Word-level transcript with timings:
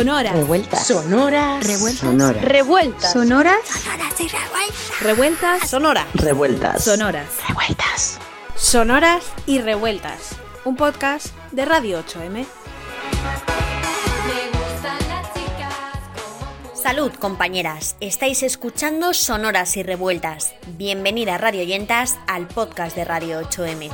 Sonoras. 0.00 0.32
Revueltas. 0.32 0.86
Sonoras. 0.86 1.66
Revueltas. 1.66 2.00
Sonoras. 2.00 2.42
Revueltas. 2.42 3.12
Sonoras. 3.12 3.60
Revueltas. 5.02 5.68
Sonora. 5.68 6.06
Revueltas. 6.14 6.84
Sonoras. 6.84 7.26
Revueltas. 7.46 8.18
Sonoras 8.56 9.24
y 9.44 9.58
revueltas. 9.58 10.36
Un 10.64 10.76
podcast 10.76 11.26
de 11.52 11.66
Radio 11.66 12.02
8M. 12.02 12.46
Salud, 16.72 17.12
compañeras. 17.12 17.96
Estáis 18.00 18.42
escuchando 18.42 19.12
Sonoras 19.12 19.76
y 19.76 19.82
Revueltas. 19.82 20.54
Bienvenida, 20.78 21.36
Radio 21.36 21.60
Oyentas, 21.60 22.18
al 22.26 22.46
podcast 22.46 22.96
de 22.96 23.04
Radio 23.04 23.42
8M. 23.42 23.90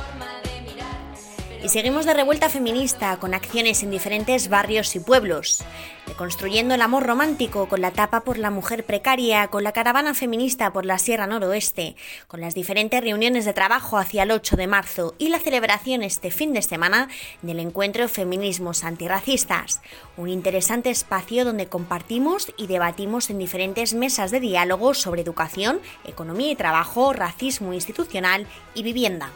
Y 1.63 1.69
seguimos 1.69 2.05
de 2.05 2.13
revuelta 2.13 2.49
feminista 2.49 3.17
con 3.17 3.33
acciones 3.33 3.81
en 3.81 3.89
diferentes 3.89 4.47
barrios 4.47 4.95
y 4.95 4.99
pueblos, 4.99 5.63
construyendo 6.15 6.75
el 6.75 6.81
amor 6.81 7.03
romántico 7.03 7.67
con 7.67 7.81
la 7.81 7.91
tapa 7.91 8.21
por 8.21 8.37
la 8.37 8.51
mujer 8.51 8.85
precaria, 8.85 9.47
con 9.47 9.63
la 9.63 9.71
caravana 9.71 10.13
feminista 10.13 10.71
por 10.71 10.85
la 10.85 10.99
Sierra 10.99 11.25
Noroeste, 11.25 11.95
con 12.27 12.41
las 12.41 12.53
diferentes 12.53 13.01
reuniones 13.01 13.43
de 13.43 13.53
trabajo 13.53 13.97
hacia 13.97 14.23
el 14.23 14.31
8 14.31 14.55
de 14.55 14.67
marzo 14.67 15.15
y 15.17 15.29
la 15.29 15.39
celebración 15.39 16.03
este 16.03 16.29
fin 16.29 16.53
de 16.53 16.61
semana 16.61 17.09
del 17.41 17.59
encuentro 17.59 18.07
Feminismos 18.07 18.83
Antirracistas, 18.83 19.81
un 20.15 20.29
interesante 20.29 20.91
espacio 20.91 21.43
donde 21.43 21.67
compartimos 21.67 22.53
y 22.55 22.67
debatimos 22.67 23.31
en 23.31 23.39
diferentes 23.39 23.95
mesas 23.95 24.29
de 24.29 24.39
diálogo 24.39 24.93
sobre 24.93 25.23
educación, 25.23 25.81
economía 26.05 26.51
y 26.51 26.55
trabajo, 26.55 27.13
racismo 27.13 27.73
institucional 27.73 28.45
y 28.75 28.83
vivienda. 28.83 29.31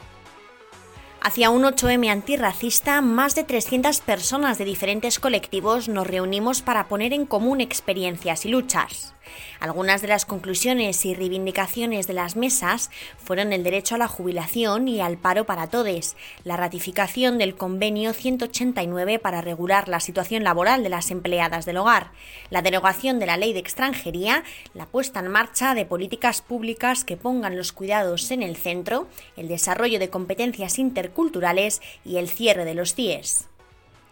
Hacia 1.23 1.51
un 1.51 1.61
8M 1.61 2.09
antirracista, 2.09 2.99
más 3.01 3.35
de 3.35 3.43
300 3.43 4.01
personas 4.01 4.57
de 4.57 4.65
diferentes 4.65 5.19
colectivos 5.19 5.87
nos 5.87 6.07
reunimos 6.07 6.63
para 6.63 6.87
poner 6.87 7.13
en 7.13 7.27
común 7.27 7.61
experiencias 7.61 8.43
y 8.47 8.49
luchas. 8.49 9.13
Algunas 9.59 10.01
de 10.01 10.07
las 10.07 10.25
conclusiones 10.25 11.05
y 11.05 11.13
reivindicaciones 11.13 12.07
de 12.07 12.13
las 12.13 12.35
mesas 12.35 12.89
fueron 13.17 13.53
el 13.53 13.63
derecho 13.63 13.95
a 13.95 13.97
la 13.97 14.07
jubilación 14.07 14.87
y 14.87 15.01
al 15.01 15.17
paro 15.17 15.45
para 15.45 15.67
todos, 15.67 16.15
la 16.43 16.57
ratificación 16.57 17.37
del 17.37 17.55
convenio 17.55 18.13
189 18.13 19.19
para 19.19 19.41
regular 19.41 19.87
la 19.87 19.99
situación 19.99 20.43
laboral 20.43 20.83
de 20.83 20.89
las 20.89 21.11
empleadas 21.11 21.65
del 21.65 21.77
hogar, 21.77 22.11
la 22.49 22.61
derogación 22.61 23.19
de 23.19 23.25
la 23.25 23.37
ley 23.37 23.53
de 23.53 23.59
extranjería, 23.59 24.43
la 24.73 24.85
puesta 24.85 25.19
en 25.19 25.27
marcha 25.27 25.75
de 25.75 25.85
políticas 25.85 26.41
públicas 26.41 27.03
que 27.03 27.17
pongan 27.17 27.57
los 27.57 27.71
cuidados 27.71 28.31
en 28.31 28.43
el 28.43 28.55
centro, 28.55 29.07
el 29.37 29.47
desarrollo 29.47 29.99
de 29.99 30.09
competencias 30.09 30.79
interculturales 31.11 31.81
y 32.05 32.17
el 32.17 32.29
cierre 32.29 32.65
de 32.65 32.73
los 32.73 32.95
CIES. 32.95 33.47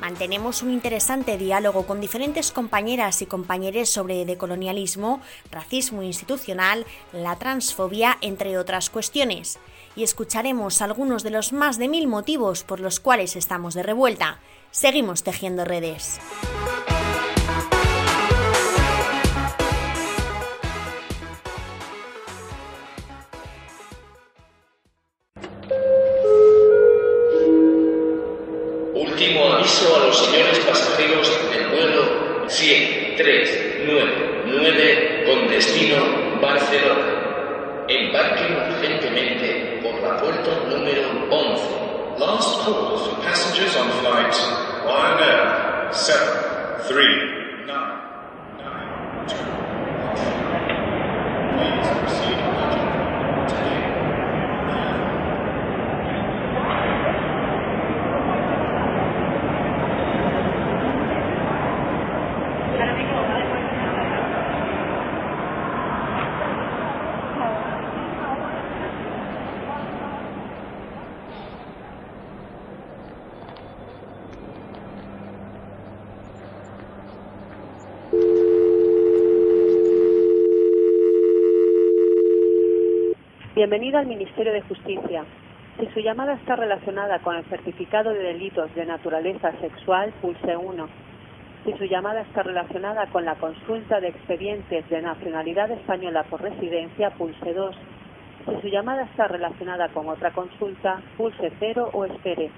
Mantenemos 0.01 0.63
un 0.63 0.71
interesante 0.71 1.37
diálogo 1.37 1.85
con 1.85 2.01
diferentes 2.01 2.51
compañeras 2.51 3.21
y 3.21 3.27
compañeros 3.27 3.87
sobre 3.89 4.25
decolonialismo, 4.25 5.21
racismo 5.51 6.01
institucional, 6.01 6.87
la 7.13 7.35
transfobia, 7.35 8.17
entre 8.21 8.57
otras 8.57 8.89
cuestiones. 8.89 9.59
Y 9.95 10.01
escucharemos 10.01 10.81
algunos 10.81 11.21
de 11.21 11.29
los 11.29 11.53
más 11.53 11.77
de 11.77 11.87
mil 11.87 12.07
motivos 12.07 12.63
por 12.63 12.79
los 12.79 12.99
cuales 12.99 13.35
estamos 13.35 13.75
de 13.75 13.83
revuelta. 13.83 14.39
Seguimos 14.71 15.21
tejiendo 15.21 15.65
redes. 15.65 16.19
Bienvenido 83.61 83.99
al 83.99 84.07
Ministerio 84.07 84.53
de 84.53 84.61
Justicia. 84.61 85.23
Si 85.79 85.85
su 85.93 85.99
llamada 85.99 86.33
está 86.33 86.55
relacionada 86.55 87.19
con 87.19 87.35
el 87.35 87.45
certificado 87.45 88.09
de 88.09 88.17
delitos 88.17 88.73
de 88.73 88.87
naturaleza 88.87 89.51
sexual, 89.61 90.11
pulse 90.19 90.57
1. 90.57 90.87
Si 91.65 91.73
su 91.73 91.85
llamada 91.85 92.21
está 92.21 92.41
relacionada 92.41 93.05
con 93.11 93.23
la 93.23 93.35
consulta 93.35 93.99
de 93.99 94.07
expedientes 94.07 94.89
de 94.89 95.03
nacionalidad 95.03 95.69
española 95.69 96.23
por 96.23 96.41
residencia, 96.41 97.11
pulse 97.11 97.53
2. 97.53 97.75
Si 98.47 98.61
su 98.61 98.67
llamada 98.67 99.03
está 99.03 99.27
relacionada 99.27 99.89
con 99.89 100.09
otra 100.09 100.31
consulta, 100.31 100.99
pulse 101.15 101.51
0 101.59 101.91
o 101.93 102.05
espere. 102.05 102.49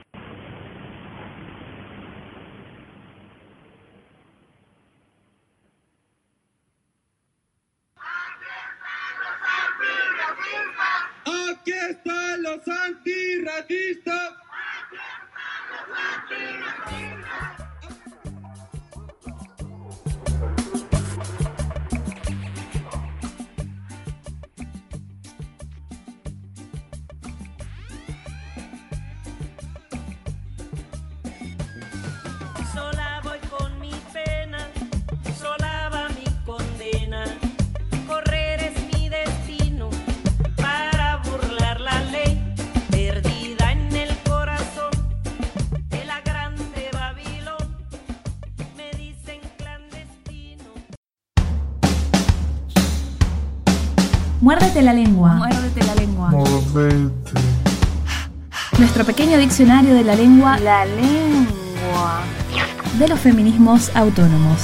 Muérdete 54.73 54.81
la 54.81 54.93
lengua. 54.93 55.33
Muérdete 55.35 55.83
la 55.85 55.93
lengua. 55.95 56.31
Nuestro 58.79 59.05
pequeño 59.05 59.37
diccionario 59.37 59.93
de 59.93 60.03
la 60.03 60.15
lengua 60.15 60.57
La 60.57 60.83
lengua. 60.85 62.21
de 62.97 63.07
los 63.07 63.19
feminismos 63.19 63.91
autónomos. 63.95 64.61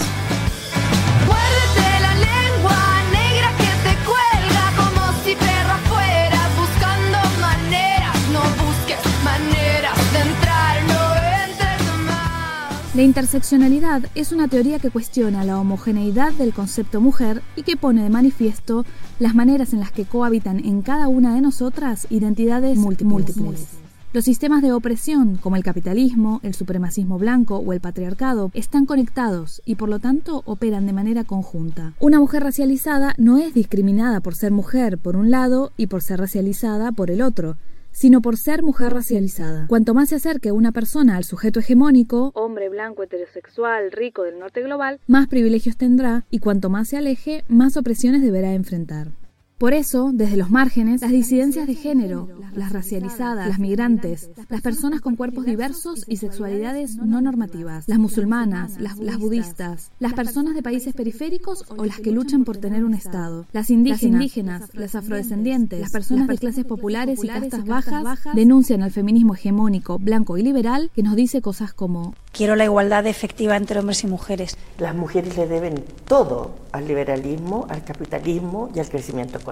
La 12.99 13.05
interseccionalidad 13.05 14.01
es 14.13 14.33
una 14.33 14.49
teoría 14.49 14.77
que 14.77 14.89
cuestiona 14.89 15.45
la 15.45 15.57
homogeneidad 15.57 16.33
del 16.33 16.53
concepto 16.53 16.99
mujer 16.99 17.41
y 17.55 17.63
que 17.63 17.77
pone 17.77 18.03
de 18.03 18.09
manifiesto 18.09 18.85
las 19.19 19.33
maneras 19.33 19.71
en 19.71 19.79
las 19.79 19.93
que 19.93 20.03
cohabitan 20.03 20.59
en 20.59 20.81
cada 20.81 21.07
una 21.07 21.33
de 21.33 21.39
nosotras 21.39 22.07
identidades 22.09 22.77
múltiples. 22.77 23.69
Los 24.11 24.25
sistemas 24.25 24.61
de 24.61 24.73
opresión, 24.73 25.37
como 25.37 25.55
el 25.55 25.63
capitalismo, 25.63 26.41
el 26.43 26.53
supremacismo 26.53 27.17
blanco 27.17 27.55
o 27.55 27.71
el 27.71 27.79
patriarcado, 27.79 28.51
están 28.53 28.85
conectados 28.85 29.61
y 29.63 29.75
por 29.75 29.87
lo 29.87 29.99
tanto 29.99 30.43
operan 30.45 30.85
de 30.85 30.91
manera 30.91 31.23
conjunta. 31.23 31.93
Una 32.01 32.19
mujer 32.19 32.43
racializada 32.43 33.15
no 33.17 33.37
es 33.37 33.53
discriminada 33.53 34.19
por 34.19 34.35
ser 34.35 34.51
mujer 34.51 34.97
por 34.97 35.15
un 35.15 35.31
lado 35.31 35.71
y 35.77 35.87
por 35.87 36.01
ser 36.01 36.19
racializada 36.19 36.91
por 36.91 37.11
el 37.11 37.21
otro, 37.21 37.55
sino 37.99 38.21
por 38.21 38.37
ser 38.37 38.63
mujer 38.63 38.93
racializada. 38.93 39.67
Cuanto 39.67 39.93
más 39.93 40.07
se 40.07 40.15
acerque 40.15 40.53
una 40.53 40.71
persona 40.71 41.17
al 41.17 41.25
sujeto 41.25 41.59
hegemónico, 41.59 42.31
hombre 42.33 42.69
blanco 42.69 43.03
heterosexual 43.03 43.91
rico 43.91 44.23
del 44.23 44.39
norte 44.39 44.61
global, 44.61 45.01
más 45.05 45.27
privilegios 45.27 45.75
tendrá 45.75 46.23
y 46.29 46.39
cuanto 46.39 46.69
más 46.69 46.87
se 46.87 46.95
aleje, 46.95 47.43
más 47.49 47.75
opresiones 47.75 48.21
deberá 48.21 48.53
enfrentar. 48.53 49.18
Por 49.59 49.73
eso, 49.73 50.11
desde 50.13 50.37
los 50.37 50.49
márgenes, 50.49 51.01
las 51.01 51.11
disidencias 51.11 51.67
de 51.67 51.75
género, 51.75 52.29
las 52.55 52.71
racializadas, 52.71 53.45
las 53.45 53.59
migrantes, 53.59 54.29
las 54.47 54.61
personas 54.61 55.01
con 55.01 55.17
cuerpos 55.17 55.45
diversos 55.45 56.05
y 56.07 56.15
sexualidades 56.15 56.95
no 56.95 57.19
normativas, 57.19 57.85
las 57.85 57.99
musulmanas, 57.99 58.79
las, 58.79 58.97
las 58.99 59.17
budistas, 59.17 59.91
las 59.99 60.13
personas 60.13 60.55
de 60.55 60.63
países 60.63 60.93
periféricos 60.93 61.65
o 61.75 61.83
las 61.83 61.99
que 61.99 62.13
luchan 62.13 62.45
por 62.45 62.55
tener 62.55 62.85
un 62.85 62.93
Estado, 62.93 63.47
las 63.51 63.69
indígenas, 63.69 64.69
las 64.73 64.95
afrodescendientes, 64.95 65.81
las 65.81 65.91
personas 65.91 66.29
de 66.29 66.37
clases 66.37 66.63
populares 66.63 67.21
y 67.21 67.27
castas 67.27 67.65
bajas 67.65 68.17
denuncian 68.33 68.81
al 68.81 68.91
feminismo 68.91 69.35
hegemónico, 69.35 69.99
blanco 69.99 70.37
y 70.37 70.41
liberal 70.43 70.89
que 70.95 71.03
nos 71.03 71.17
dice 71.17 71.41
cosas 71.41 71.73
como 71.73 72.15
Quiero 72.31 72.55
la 72.55 72.63
igualdad 72.63 73.05
efectiva 73.07 73.57
entre 73.57 73.79
hombres 73.79 74.03
y 74.03 74.07
mujeres. 74.07 74.55
Las 74.77 74.95
mujeres 74.95 75.35
le 75.35 75.47
deben 75.47 75.83
todo 76.07 76.51
al 76.71 76.87
liberalismo, 76.87 77.65
al 77.69 77.83
capitalismo 77.83 78.69
y 78.73 78.79
al 78.79 78.87
crecimiento 78.87 79.39
económico. 79.39 79.48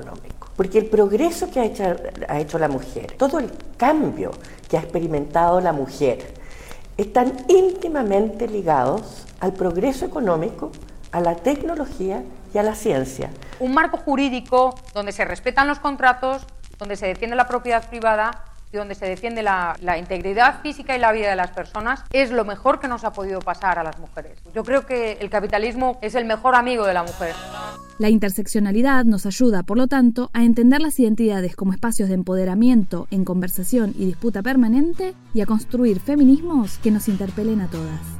Porque 0.55 0.79
el 0.79 0.87
progreso 0.87 1.51
que 1.51 1.59
ha 1.59 1.65
hecho, 1.65 1.83
ha 2.27 2.39
hecho 2.39 2.57
la 2.57 2.67
mujer, 2.67 3.13
todo 3.17 3.39
el 3.39 3.51
cambio 3.77 4.31
que 4.69 4.77
ha 4.77 4.81
experimentado 4.81 5.61
la 5.61 5.71
mujer, 5.71 6.33
están 6.97 7.33
íntimamente 7.47 8.47
ligados 8.47 9.25
al 9.39 9.53
progreso 9.53 10.05
económico, 10.05 10.71
a 11.11 11.21
la 11.21 11.35
tecnología 11.35 12.23
y 12.53 12.57
a 12.57 12.63
la 12.63 12.75
ciencia. 12.75 13.29
Un 13.59 13.73
marco 13.73 13.97
jurídico 13.97 14.75
donde 14.93 15.11
se 15.11 15.23
respetan 15.25 15.67
los 15.67 15.79
contratos, 15.79 16.45
donde 16.79 16.95
se 16.95 17.07
defiende 17.07 17.35
la 17.35 17.47
propiedad 17.47 17.87
privada 17.87 18.46
donde 18.71 18.95
se 18.95 19.05
defiende 19.05 19.43
la, 19.43 19.75
la, 19.81 19.97
integridad 19.97 20.61
física 20.61 20.95
y 20.95 20.99
la 20.99 21.11
vida 21.11 21.29
de 21.29 21.35
las 21.35 21.51
personas, 21.51 22.03
es 22.11 22.31
lo 22.31 22.43
mejor 22.43 22.79
que 22.79 22.87
nos 22.87 23.03
ha 23.03 23.11
podido 23.11 23.39
pasar 23.39 23.79
a 23.79 23.83
las 23.83 23.97
mujeres. 23.99 24.37
Yo 24.53 24.63
creo 24.63 24.85
que 24.85 25.13
el 25.13 25.29
capitalismo 25.29 25.97
es 26.01 26.15
el 26.15 26.25
mejor 26.25 26.55
amigo 26.55 26.85
de 26.85 26.93
la 26.93 27.03
mujer. 27.03 27.33
La 27.99 28.09
interseccionalidad 28.09 29.05
nos 29.05 29.25
ayuda, 29.25 29.63
por 29.63 29.77
lo 29.77 29.87
tanto, 29.87 30.29
a 30.33 30.43
entender 30.43 30.81
las 30.81 30.99
identidades 30.99 31.55
como 31.55 31.73
espacios 31.73 32.09
de 32.09 32.15
empoderamiento, 32.15 33.07
en 33.09 33.25
conversación 33.25 33.93
y 33.97 34.05
disputa 34.05 34.43
permanente 34.43 35.15
y 35.33 35.41
a 35.41 35.47
construir 35.47 35.99
feminismos 35.99 36.77
que 36.77 36.91
nos 36.91 37.07
interpelen 37.07 37.61
a 37.61 37.67
todas. 37.67 38.16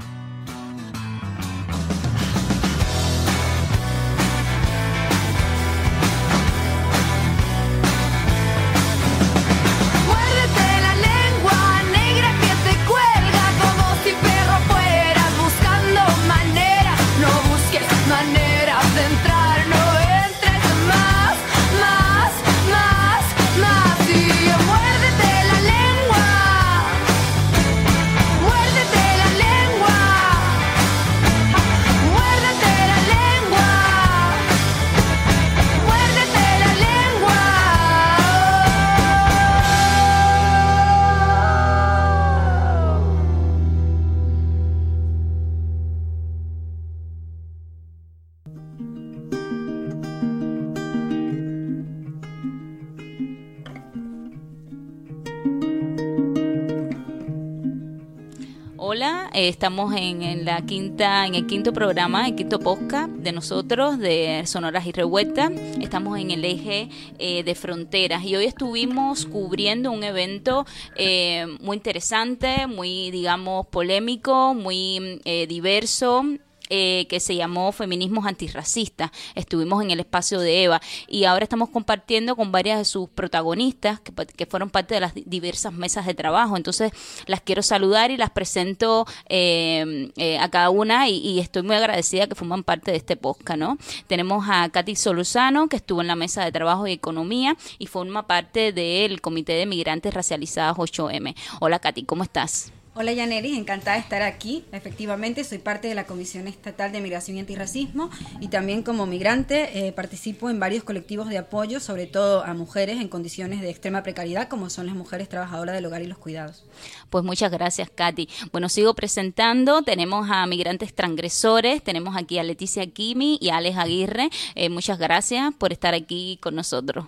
Eh, 59.48 59.50
estamos 59.50 59.94
en, 59.96 60.22
en, 60.22 60.46
la 60.46 60.62
quinta, 60.62 61.25
en 61.25 61.36
el 61.36 61.48
quinto 61.48 61.72
programa, 61.72 62.27
el 62.27 62.36
quinto 62.36 62.60
podcast 62.60 63.10
de 63.10 63.32
nosotros, 63.32 63.98
de 63.98 64.44
Sonoras 64.46 64.86
y 64.86 64.92
Revueltas. 64.92 65.51
Estamos 65.82 66.20
en 66.20 66.32
el 66.32 66.44
eje 66.44 66.89
eh, 67.18 67.44
de 67.44 67.56
fronteras 67.56 68.24
y 68.24 68.36
hoy 68.36 68.46
estuvimos 68.46 69.25
cubriendo 69.25 69.92
un 69.92 70.04
evento 70.04 70.66
eh, 70.96 71.46
muy 71.62 71.77
interesante, 71.77 72.68
muy, 72.68 73.10
digamos, 73.12 73.68
polémico, 73.68 74.54
muy 74.54 75.22
diverso 75.48 76.24
eh, 76.69 77.05
que 77.09 77.19
se 77.19 77.36
llamó 77.36 77.71
Feminismos 77.71 78.25
Antirracistas. 78.25 79.12
Estuvimos 79.36 79.83
en 79.83 79.91
el 79.91 80.00
espacio 80.00 80.39
de 80.39 80.63
Eva 80.63 80.81
y 81.07 81.25
ahora 81.25 81.43
estamos 81.43 81.69
compartiendo 81.69 82.36
con 82.36 82.51
varias 82.51 82.79
de 82.79 82.86
sus 82.86 83.09
protagonistas 83.09 84.00
que, 84.00 84.45
fueron 84.45 84.69
parte 84.69 84.95
de 84.95 85.01
las 85.01 85.13
diversas 85.15 85.74
mesas 85.74 86.05
de 86.05 86.13
trabajo. 86.13 86.57
Entonces 86.57 86.91
las 87.25 87.41
quiero 87.41 87.62
saludar 87.62 88.12
y 88.12 88.17
las 88.17 88.29
presento 88.29 89.05
eh, 89.29 90.12
eh, 90.17 90.38
a 90.39 90.50
cada 90.50 90.69
una 90.69 91.09
y, 91.09 91.39
estoy 91.39 91.62
muy 91.62 91.75
agradecida 91.75 92.27
que 92.27 92.36
forman 92.36 92.63
parte 92.63 92.91
de 92.91 92.97
este 92.97 93.15
podcast. 93.15 93.59
¿no? 93.59 93.77
Tenemos 94.07 94.45
a 94.50 94.69
Katy 94.69 94.95
Soluzano 94.95 95.67
que 95.67 95.77
estuvo 95.77 96.01
en 96.01 96.07
la 96.07 96.15
mesa 96.15 96.43
de 96.43 96.51
trabajo 96.51 96.88
y 96.88 96.91
economía 96.91 97.55
y 97.79 97.88
forma 97.88 98.27
parte 98.27 98.71
del 98.71 99.21
Comité 99.21 99.53
de 99.53 99.65
Migrantes 99.65 100.13
Racializadas 100.13 100.77
8M. 100.77 101.36
Hola 101.59 101.79
Katy, 101.79 102.03
¿cómo 102.03 102.24
estás? 102.24 102.71
Hola 103.00 103.13
Yaneris, 103.13 103.56
encantada 103.56 103.96
de 103.96 104.01
estar 104.01 104.24
aquí. 104.24 104.66
Efectivamente, 104.72 105.44
soy 105.44 105.60
parte 105.60 105.88
de 105.88 105.94
la 105.94 106.08
Comisión 106.08 106.48
Estatal 106.48 106.92
de 106.92 107.00
Migración 107.00 107.38
y 107.38 107.42
Antirracismo 107.42 108.10
y 108.39 108.48
también 108.48 108.82
como 108.82 109.06
migrante 109.06 109.86
eh, 109.88 109.92
participo 109.92 110.50
en 110.50 110.60
varios 110.60 110.84
colectivos 110.84 111.30
de 111.30 111.38
apoyo, 111.38 111.80
sobre 111.80 112.08
todo 112.08 112.44
a 112.44 112.56
mujeres 112.56 113.00
en 113.00 113.08
condiciones 113.08 113.62
de 113.62 113.70
extrema 113.70 114.01
precariedad, 114.01 114.48
como 114.48 114.72
son 114.72 114.88
las 114.88 114.96
mujeres 114.96 115.30
trabajadoras 115.30 115.75
del 115.75 115.86
hogar 115.86 116.01
y 116.01 116.08
los 116.08 116.18
cuidados. 116.18 116.66
Pues 117.12 117.24
muchas 117.24 117.51
gracias, 117.51 117.88
Katy. 117.94 118.30
Bueno, 118.51 118.68
sigo 118.68 118.96
presentando. 118.96 119.84
Tenemos 119.84 120.27
a 120.32 120.48
migrantes 120.48 120.96
transgresores, 120.96 121.84
tenemos 121.84 122.18
aquí 122.18 122.39
a 122.39 122.44
Leticia 122.44 122.88
Kimi 122.88 123.38
y 123.39 123.50
a 123.50 123.58
Alex 123.58 123.77
Aguirre. 123.77 124.30
Eh, 124.56 124.70
muchas 124.70 124.98
gracias 124.98 125.54
por 125.54 125.72
estar 125.72 125.94
aquí 125.94 126.39
con 126.42 126.56
nosotros. 126.56 127.06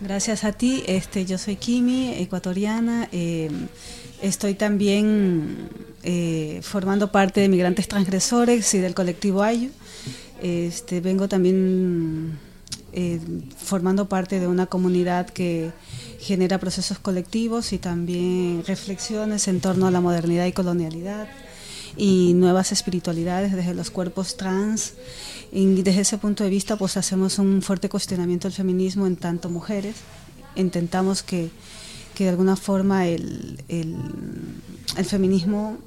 Gracias 0.00 0.44
a 0.44 0.52
ti. 0.52 0.82
Este, 0.86 1.26
yo 1.26 1.36
soy 1.36 1.56
Kimi, 1.56 2.14
ecuatoriana. 2.14 3.10
Eh, 3.12 3.50
Estoy 4.22 4.54
también 4.54 5.68
eh, 6.04 6.60
formando 6.62 7.10
parte 7.10 7.40
de 7.40 7.48
Migrantes 7.48 7.88
Transgresores 7.88 8.72
y 8.72 8.78
del 8.78 8.94
colectivo 8.94 9.42
AYU. 9.42 9.70
Este, 10.40 11.00
vengo 11.00 11.28
también 11.28 12.38
eh, 12.92 13.18
formando 13.56 14.08
parte 14.08 14.38
de 14.38 14.46
una 14.46 14.66
comunidad 14.66 15.28
que 15.28 15.72
genera 16.20 16.58
procesos 16.58 17.00
colectivos 17.00 17.72
y 17.72 17.78
también 17.78 18.62
reflexiones 18.64 19.48
en 19.48 19.60
torno 19.60 19.88
a 19.88 19.90
la 19.90 20.00
modernidad 20.00 20.46
y 20.46 20.52
colonialidad 20.52 21.26
y 21.96 22.34
nuevas 22.34 22.70
espiritualidades 22.70 23.52
desde 23.52 23.74
los 23.74 23.90
cuerpos 23.90 24.36
trans. 24.36 24.94
Y 25.50 25.82
desde 25.82 26.02
ese 26.02 26.18
punto 26.18 26.44
de 26.44 26.50
vista, 26.50 26.76
pues 26.76 26.96
hacemos 26.96 27.40
un 27.40 27.60
fuerte 27.60 27.88
cuestionamiento 27.88 28.46
del 28.46 28.54
feminismo 28.54 29.08
en 29.08 29.16
tanto 29.16 29.48
mujeres. 29.48 29.96
Intentamos 30.54 31.24
que 31.24 31.50
que 32.14 32.24
de 32.24 32.30
alguna 32.30 32.56
forma 32.56 33.06
el, 33.06 33.62
el, 33.68 33.96
el 34.96 35.04
feminismo 35.04 35.78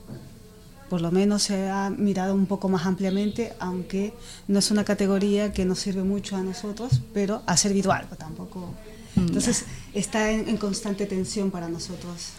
por 0.89 1.01
lo 1.01 1.11
menos 1.11 1.43
se 1.43 1.67
ha 1.67 1.89
mirado 1.89 2.35
un 2.35 2.45
poco 2.45 2.69
más 2.69 2.85
ampliamente, 2.85 3.53
aunque 3.59 4.13
no 4.47 4.59
es 4.59 4.69
una 4.69 4.83
categoría 4.83 5.51
que 5.51 5.65
nos 5.65 5.79
sirve 5.79 6.03
mucho 6.03 6.35
a 6.35 6.41
nosotros, 6.41 7.01
pero 7.13 7.41
ha 7.47 7.57
servido 7.57 7.91
algo 7.91 8.15
tampoco. 8.15 8.71
Mm, 9.15 9.21
Entonces 9.21 9.65
está 9.93 10.31
en, 10.31 10.47
en 10.47 10.57
constante 10.57 11.05
tensión 11.07 11.49
para 11.49 11.69
nosotros. 11.69 12.33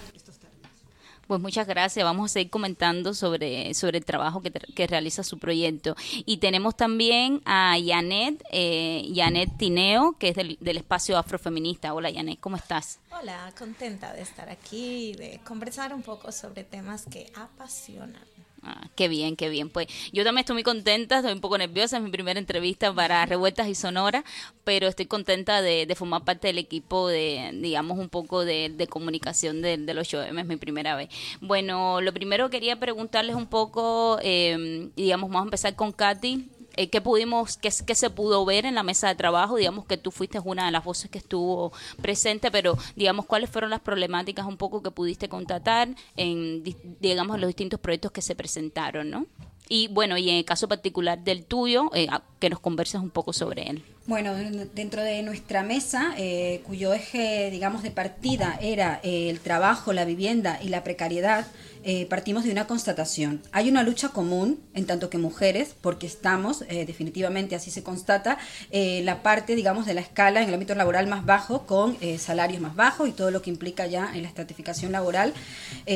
Pues 1.26 1.40
muchas 1.40 1.66
gracias. 1.66 2.04
Vamos 2.04 2.30
a 2.30 2.34
seguir 2.34 2.50
comentando 2.50 3.12
sobre, 3.14 3.74
sobre 3.74 3.98
el 3.98 4.04
trabajo 4.04 4.42
que, 4.42 4.52
que 4.52 4.86
realiza 4.86 5.22
su 5.22 5.38
proyecto. 5.38 5.96
Y 6.24 6.36
tenemos 6.38 6.76
también 6.76 7.42
a 7.44 7.76
Janet, 7.84 8.42
eh, 8.52 9.10
Janet 9.14 9.56
Tineo, 9.56 10.16
que 10.18 10.28
es 10.28 10.36
del, 10.36 10.56
del 10.60 10.76
espacio 10.76 11.18
afrofeminista. 11.18 11.94
Hola 11.94 12.12
Janet, 12.12 12.38
¿cómo 12.40 12.56
estás? 12.56 13.00
Hola, 13.10 13.52
contenta 13.58 14.12
de 14.12 14.22
estar 14.22 14.48
aquí 14.48 15.10
y 15.10 15.12
de 15.14 15.40
conversar 15.44 15.92
un 15.94 16.02
poco 16.02 16.30
sobre 16.30 16.64
temas 16.64 17.06
que 17.06 17.26
apasionan. 17.34 18.35
Ah, 18.68 18.88
qué 18.96 19.06
bien, 19.06 19.36
qué 19.36 19.48
bien. 19.48 19.70
Pues 19.70 19.86
yo 20.12 20.24
también 20.24 20.40
estoy 20.40 20.54
muy 20.54 20.64
contenta, 20.64 21.18
estoy 21.18 21.32
un 21.32 21.40
poco 21.40 21.56
nerviosa, 21.56 21.98
es 21.98 22.02
mi 22.02 22.10
primera 22.10 22.40
entrevista 22.40 22.92
para 22.92 23.24
Revueltas 23.24 23.68
y 23.68 23.76
Sonora, 23.76 24.24
pero 24.64 24.88
estoy 24.88 25.06
contenta 25.06 25.62
de, 25.62 25.86
de 25.86 25.94
formar 25.94 26.24
parte 26.24 26.48
del 26.48 26.58
equipo 26.58 27.06
de, 27.06 27.52
digamos, 27.54 27.96
un 27.96 28.08
poco 28.08 28.44
de, 28.44 28.88
comunicación 28.90 29.62
de, 29.62 29.76
de, 29.76 29.94
los 29.94 30.12
8M, 30.12 30.40
es 30.40 30.46
mi 30.46 30.56
primera 30.56 30.96
vez. 30.96 31.10
Bueno, 31.40 32.00
lo 32.00 32.12
primero 32.12 32.50
quería 32.50 32.80
preguntarles 32.80 33.36
un 33.36 33.46
poco, 33.46 34.18
eh, 34.20 34.90
digamos, 34.96 35.30
vamos 35.30 35.42
a 35.42 35.46
empezar 35.46 35.76
con 35.76 35.92
Katy. 35.92 36.48
Eh, 36.76 36.88
¿Qué 36.90 37.00
pudimos, 37.00 37.56
qué, 37.56 37.70
se 37.70 38.10
pudo 38.10 38.44
ver 38.44 38.66
en 38.66 38.74
la 38.74 38.82
mesa 38.82 39.08
de 39.08 39.14
trabajo? 39.14 39.56
Digamos 39.56 39.86
que 39.86 39.96
tú 39.96 40.10
fuiste 40.10 40.38
una 40.38 40.66
de 40.66 40.72
las 40.72 40.84
voces 40.84 41.10
que 41.10 41.18
estuvo 41.18 41.72
presente, 42.00 42.50
pero 42.50 42.76
digamos, 42.94 43.26
¿cuáles 43.26 43.50
fueron 43.50 43.70
las 43.70 43.80
problemáticas 43.80 44.46
un 44.46 44.56
poco 44.56 44.82
que 44.82 44.90
pudiste 44.90 45.28
contratar 45.28 45.88
en, 46.16 46.62
digamos, 47.00 47.40
los 47.40 47.48
distintos 47.48 47.80
proyectos 47.80 48.12
que 48.12 48.22
se 48.22 48.34
presentaron, 48.34 49.10
¿no? 49.10 49.26
Y 49.68 49.88
bueno, 49.88 50.16
y 50.16 50.30
en 50.30 50.36
el 50.36 50.44
caso 50.44 50.68
particular 50.68 51.18
del 51.24 51.44
tuyo, 51.44 51.90
eh, 51.92 52.06
que 52.38 52.50
nos 52.50 52.60
converses 52.60 53.00
un 53.00 53.10
poco 53.10 53.32
sobre 53.32 53.68
él. 53.68 53.82
Bueno, 54.06 54.34
dentro 54.72 55.02
de 55.02 55.22
nuestra 55.24 55.64
mesa, 55.64 56.14
eh, 56.16 56.62
cuyo 56.64 56.92
eje, 56.92 57.50
digamos, 57.50 57.82
de 57.82 57.90
partida 57.90 58.56
era 58.60 59.00
eh, 59.02 59.28
el 59.30 59.40
trabajo, 59.40 59.92
la 59.92 60.04
vivienda 60.04 60.60
y 60.62 60.68
la 60.68 60.84
precariedad, 60.84 61.48
eh, 61.88 62.04
partimos 62.06 62.42
de 62.42 62.50
una 62.50 62.66
constatación. 62.66 63.40
Hay 63.52 63.68
una 63.68 63.84
lucha 63.84 64.08
común, 64.08 64.58
en 64.74 64.86
tanto 64.86 65.08
que 65.08 65.18
mujeres, 65.18 65.76
porque 65.80 66.08
estamos, 66.08 66.64
eh, 66.68 66.84
definitivamente 66.84 67.54
así 67.54 67.70
se 67.70 67.84
constata, 67.84 68.38
eh, 68.72 69.02
la 69.04 69.22
parte, 69.22 69.54
digamos, 69.54 69.86
de 69.86 69.94
la 69.94 70.00
escala 70.00 70.42
en 70.42 70.48
el 70.48 70.54
ámbito 70.54 70.74
laboral 70.74 71.06
más 71.06 71.24
bajo, 71.24 71.64
con 71.64 71.96
salarios 72.18 72.60
más 72.60 72.74
bajos 72.74 73.08
y 73.08 73.12
todo 73.12 73.30
lo 73.30 73.40
que 73.40 73.50
implica 73.50 73.86
ya 73.86 74.10
en 74.12 74.22
la 74.22 74.28
estratificación 74.28 74.90
laboral. 74.90 75.32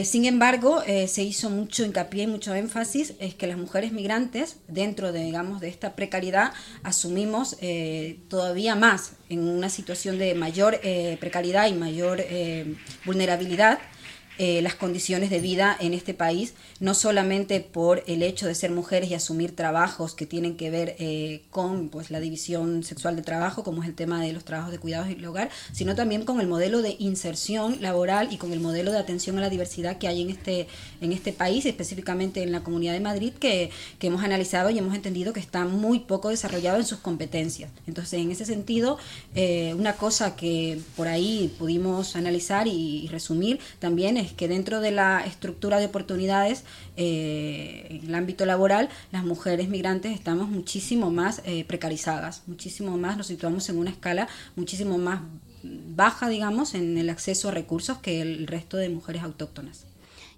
sin 0.04 0.26
embargo, 0.26 0.82
se 1.08 1.22
hizo 1.22 1.50
mucho 1.50 1.84
hincapié 1.84 2.24
y 2.24 2.26
mucho 2.28 2.54
énfasis, 2.54 3.14
es 3.18 3.34
que 3.34 3.48
las 3.48 3.58
mujeres 3.58 3.90
migrantes, 3.90 4.56
dentro 4.68 5.10
de, 5.10 5.24
digamos, 5.24 5.60
de 5.60 5.68
esta 5.68 5.96
precariedad, 5.96 6.52
asumimos 6.84 7.56
todavía 8.28 8.76
más 8.76 9.12
en 9.28 9.48
una 9.48 9.68
situación 9.68 10.18
de 10.18 10.34
mayor 10.34 10.80
precariedad 11.18 11.66
y 11.66 11.74
mayor 11.74 12.24
vulnerabilidad 13.04 13.80
eh, 14.42 14.62
las 14.62 14.74
condiciones 14.74 15.28
de 15.28 15.38
vida 15.38 15.76
en 15.78 15.92
este 15.92 16.14
país, 16.14 16.54
no 16.78 16.94
solamente 16.94 17.60
por 17.60 18.02
el 18.06 18.22
hecho 18.22 18.46
de 18.46 18.54
ser 18.54 18.70
mujeres 18.70 19.10
y 19.10 19.14
asumir 19.14 19.54
trabajos 19.54 20.14
que 20.14 20.24
tienen 20.24 20.56
que 20.56 20.70
ver 20.70 20.96
eh, 20.98 21.42
con 21.50 21.90
pues, 21.90 22.10
la 22.10 22.20
división 22.20 22.82
sexual 22.82 23.16
de 23.16 23.22
trabajo, 23.22 23.62
como 23.62 23.82
es 23.82 23.88
el 23.90 23.94
tema 23.94 24.22
de 24.22 24.32
los 24.32 24.46
trabajos 24.46 24.72
de 24.72 24.78
cuidados 24.78 25.10
y 25.10 25.12
el 25.12 25.26
hogar, 25.26 25.50
sino 25.72 25.94
también 25.94 26.24
con 26.24 26.40
el 26.40 26.46
modelo 26.46 26.80
de 26.80 26.96
inserción 26.98 27.82
laboral 27.82 28.32
y 28.32 28.38
con 28.38 28.54
el 28.54 28.60
modelo 28.60 28.92
de 28.92 28.98
atención 28.98 29.36
a 29.36 29.42
la 29.42 29.50
diversidad 29.50 29.98
que 29.98 30.08
hay 30.08 30.22
en 30.22 30.30
este, 30.30 30.68
en 31.02 31.12
este 31.12 31.34
país, 31.34 31.66
específicamente 31.66 32.42
en 32.42 32.50
la 32.50 32.62
Comunidad 32.62 32.94
de 32.94 33.00
Madrid, 33.00 33.34
que, 33.38 33.68
que 33.98 34.06
hemos 34.06 34.22
analizado 34.22 34.70
y 34.70 34.78
hemos 34.78 34.94
entendido 34.94 35.34
que 35.34 35.40
está 35.40 35.66
muy 35.66 35.98
poco 35.98 36.30
desarrollado 36.30 36.78
en 36.78 36.86
sus 36.86 37.00
competencias. 37.00 37.70
Entonces, 37.86 38.14
en 38.14 38.30
ese 38.30 38.46
sentido, 38.46 38.96
eh, 39.34 39.74
una 39.74 39.96
cosa 39.96 40.34
que 40.34 40.80
por 40.96 41.08
ahí 41.08 41.54
pudimos 41.58 42.16
analizar 42.16 42.66
y, 42.66 43.02
y 43.04 43.08
resumir 43.08 43.60
también 43.80 44.16
es 44.16 44.29
que 44.32 44.48
dentro 44.48 44.80
de 44.80 44.90
la 44.90 45.24
estructura 45.24 45.78
de 45.78 45.86
oportunidades 45.86 46.64
eh, 46.96 47.86
en 47.90 48.08
el 48.08 48.14
ámbito 48.14 48.46
laboral, 48.46 48.88
las 49.12 49.24
mujeres 49.24 49.68
migrantes 49.68 50.12
estamos 50.12 50.48
muchísimo 50.48 51.10
más 51.10 51.42
eh, 51.44 51.64
precarizadas, 51.64 52.42
muchísimo 52.46 52.96
más, 52.98 53.16
nos 53.16 53.26
situamos 53.26 53.68
en 53.68 53.78
una 53.78 53.90
escala 53.90 54.28
muchísimo 54.56 54.98
más 54.98 55.20
baja, 55.62 56.28
digamos, 56.28 56.74
en 56.74 56.96
el 56.98 57.10
acceso 57.10 57.48
a 57.48 57.52
recursos 57.52 57.98
que 57.98 58.22
el 58.22 58.46
resto 58.46 58.76
de 58.76 58.88
mujeres 58.88 59.22
autóctonas. 59.22 59.86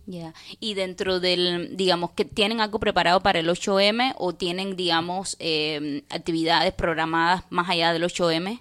Ya, 0.04 0.34
y 0.58 0.74
dentro 0.74 1.20
del, 1.20 1.76
digamos, 1.76 2.10
que 2.10 2.24
tienen 2.24 2.60
algo 2.60 2.80
preparado 2.80 3.20
para 3.20 3.38
el 3.38 3.48
8M 3.48 4.14
o 4.18 4.34
tienen, 4.34 4.74
digamos, 4.74 5.36
eh, 5.38 6.02
actividades 6.10 6.72
programadas 6.72 7.44
más 7.50 7.68
allá 7.70 7.92
del 7.92 8.02
8M? 8.02 8.58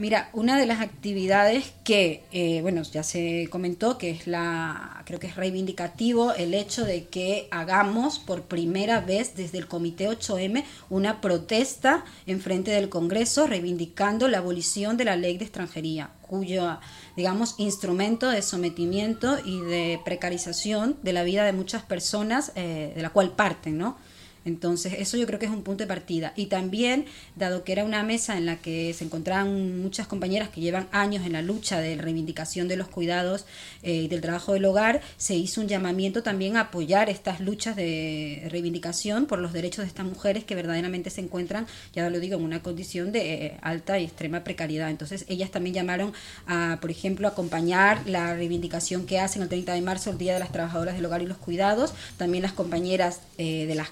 Mira, 0.00 0.30
una 0.32 0.58
de 0.58 0.64
las 0.64 0.80
actividades 0.80 1.74
que, 1.84 2.24
eh, 2.32 2.62
bueno, 2.62 2.80
ya 2.84 3.02
se 3.02 3.48
comentó 3.50 3.98
que 3.98 4.08
es 4.08 4.26
la, 4.26 5.02
creo 5.04 5.20
que 5.20 5.26
es 5.26 5.36
reivindicativo 5.36 6.32
el 6.32 6.54
hecho 6.54 6.86
de 6.86 7.08
que 7.08 7.48
hagamos 7.50 8.18
por 8.18 8.44
primera 8.44 9.02
vez 9.02 9.34
desde 9.36 9.58
el 9.58 9.66
Comité 9.66 10.08
8M 10.08 10.64
una 10.88 11.20
protesta 11.20 12.02
en 12.24 12.40
frente 12.40 12.70
del 12.70 12.88
Congreso 12.88 13.46
reivindicando 13.46 14.26
la 14.28 14.38
abolición 14.38 14.96
de 14.96 15.04
la 15.04 15.16
ley 15.16 15.36
de 15.36 15.44
extranjería, 15.44 16.08
cuyo, 16.22 16.80
digamos, 17.14 17.56
instrumento 17.58 18.30
de 18.30 18.40
sometimiento 18.40 19.36
y 19.44 19.60
de 19.60 20.00
precarización 20.02 20.96
de 21.02 21.12
la 21.12 21.24
vida 21.24 21.44
de 21.44 21.52
muchas 21.52 21.82
personas, 21.82 22.52
eh, 22.54 22.94
de 22.96 23.02
la 23.02 23.10
cual 23.10 23.32
parten, 23.32 23.76
¿no? 23.76 23.98
Entonces, 24.44 24.94
eso 24.98 25.16
yo 25.16 25.26
creo 25.26 25.38
que 25.38 25.46
es 25.46 25.52
un 25.52 25.62
punto 25.62 25.84
de 25.84 25.88
partida. 25.88 26.32
Y 26.36 26.46
también, 26.46 27.04
dado 27.36 27.64
que 27.64 27.72
era 27.72 27.84
una 27.84 28.02
mesa 28.02 28.38
en 28.38 28.46
la 28.46 28.56
que 28.56 28.94
se 28.94 29.04
encontraban 29.04 29.82
muchas 29.82 30.06
compañeras 30.06 30.48
que 30.48 30.60
llevan 30.60 30.88
años 30.92 31.26
en 31.26 31.32
la 31.32 31.42
lucha 31.42 31.80
de 31.80 31.96
reivindicación 31.96 32.68
de 32.68 32.76
los 32.76 32.88
cuidados 32.88 33.44
y 33.82 34.06
eh, 34.06 34.08
del 34.08 34.20
trabajo 34.20 34.54
del 34.54 34.64
hogar, 34.64 35.00
se 35.16 35.34
hizo 35.34 35.60
un 35.60 35.68
llamamiento 35.68 36.22
también 36.22 36.56
a 36.56 36.62
apoyar 36.62 37.10
estas 37.10 37.40
luchas 37.40 37.76
de 37.76 38.46
reivindicación 38.50 39.26
por 39.26 39.38
los 39.38 39.52
derechos 39.52 39.84
de 39.84 39.88
estas 39.88 40.06
mujeres 40.06 40.44
que 40.44 40.54
verdaderamente 40.54 41.10
se 41.10 41.20
encuentran, 41.20 41.66
ya 41.92 42.08
lo 42.08 42.20
digo, 42.20 42.36
en 42.36 42.44
una 42.44 42.62
condición 42.62 43.12
de 43.12 43.46
eh, 43.46 43.58
alta 43.62 43.98
y 43.98 44.04
extrema 44.04 44.44
precariedad. 44.44 44.90
Entonces, 44.90 45.24
ellas 45.28 45.50
también 45.50 45.74
llamaron 45.74 46.12
a, 46.46 46.78
por 46.80 46.90
ejemplo, 46.90 47.28
acompañar 47.28 48.06
la 48.06 48.34
reivindicación 48.34 49.06
que 49.06 49.20
hacen 49.20 49.42
el 49.42 49.48
30 49.48 49.74
de 49.74 49.80
marzo, 49.82 50.10
el 50.10 50.18
Día 50.18 50.34
de 50.34 50.40
las 50.40 50.52
Trabajadoras 50.52 50.94
del 50.94 51.04
Hogar 51.04 51.22
y 51.22 51.26
los 51.26 51.38
Cuidados, 51.38 51.92
también 52.16 52.42
las 52.42 52.52
compañeras 52.52 53.20
eh, 53.38 53.66
de 53.66 53.74
las 53.74 53.90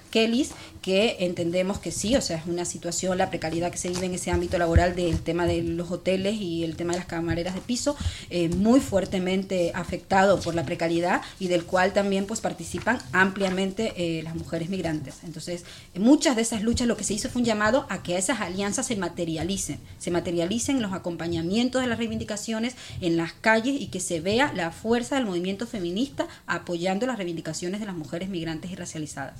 Que 0.81 1.17
entendemos 1.19 1.79
que 1.79 1.91
sí, 1.91 2.15
o 2.15 2.21
sea, 2.21 2.37
es 2.37 2.45
una 2.45 2.65
situación, 2.65 3.17
la 3.17 3.29
precariedad 3.29 3.71
que 3.71 3.77
se 3.77 3.89
vive 3.89 4.05
en 4.05 4.13
ese 4.13 4.31
ámbito 4.31 4.57
laboral 4.57 4.95
del 4.95 5.19
tema 5.21 5.45
de 5.45 5.61
los 5.61 5.91
hoteles 5.91 6.35
y 6.35 6.63
el 6.63 6.75
tema 6.75 6.93
de 6.93 6.99
las 6.99 7.07
camareras 7.07 7.55
de 7.55 7.61
piso, 7.61 7.95
eh, 8.29 8.49
muy 8.49 8.79
fuertemente 8.79 9.71
afectado 9.75 10.39
por 10.39 10.55
la 10.55 10.65
precariedad 10.65 11.21
y 11.39 11.47
del 11.47 11.65
cual 11.65 11.93
también 11.93 12.25
pues 12.25 12.41
participan 12.41 12.99
ampliamente 13.11 13.93
eh, 13.97 14.23
las 14.23 14.35
mujeres 14.35 14.69
migrantes. 14.69 15.15
Entonces, 15.23 15.65
muchas 15.95 16.35
de 16.35 16.43
esas 16.43 16.63
luchas 16.63 16.87
lo 16.87 16.97
que 16.97 17.03
se 17.03 17.13
hizo 17.13 17.29
fue 17.29 17.41
un 17.41 17.45
llamado 17.45 17.85
a 17.89 18.01
que 18.03 18.17
esas 18.17 18.41
alianzas 18.41 18.87
se 18.87 18.95
materialicen, 18.95 19.79
se 19.97 20.11
materialicen 20.11 20.77
en 20.77 20.81
los 20.81 20.93
acompañamientos 20.93 21.81
de 21.81 21.87
las 21.87 21.97
reivindicaciones 21.97 22.75
en 23.01 23.17
las 23.17 23.33
calles 23.33 23.79
y 23.79 23.87
que 23.87 23.99
se 23.99 24.19
vea 24.21 24.53
la 24.53 24.71
fuerza 24.71 25.15
del 25.15 25.25
movimiento 25.25 25.67
feminista 25.67 26.27
apoyando 26.47 27.05
las 27.05 27.17
reivindicaciones 27.17 27.79
de 27.79 27.85
las 27.85 27.95
mujeres 27.95 28.29
migrantes 28.29 28.71
y 28.71 28.75
racializadas. 28.75 29.39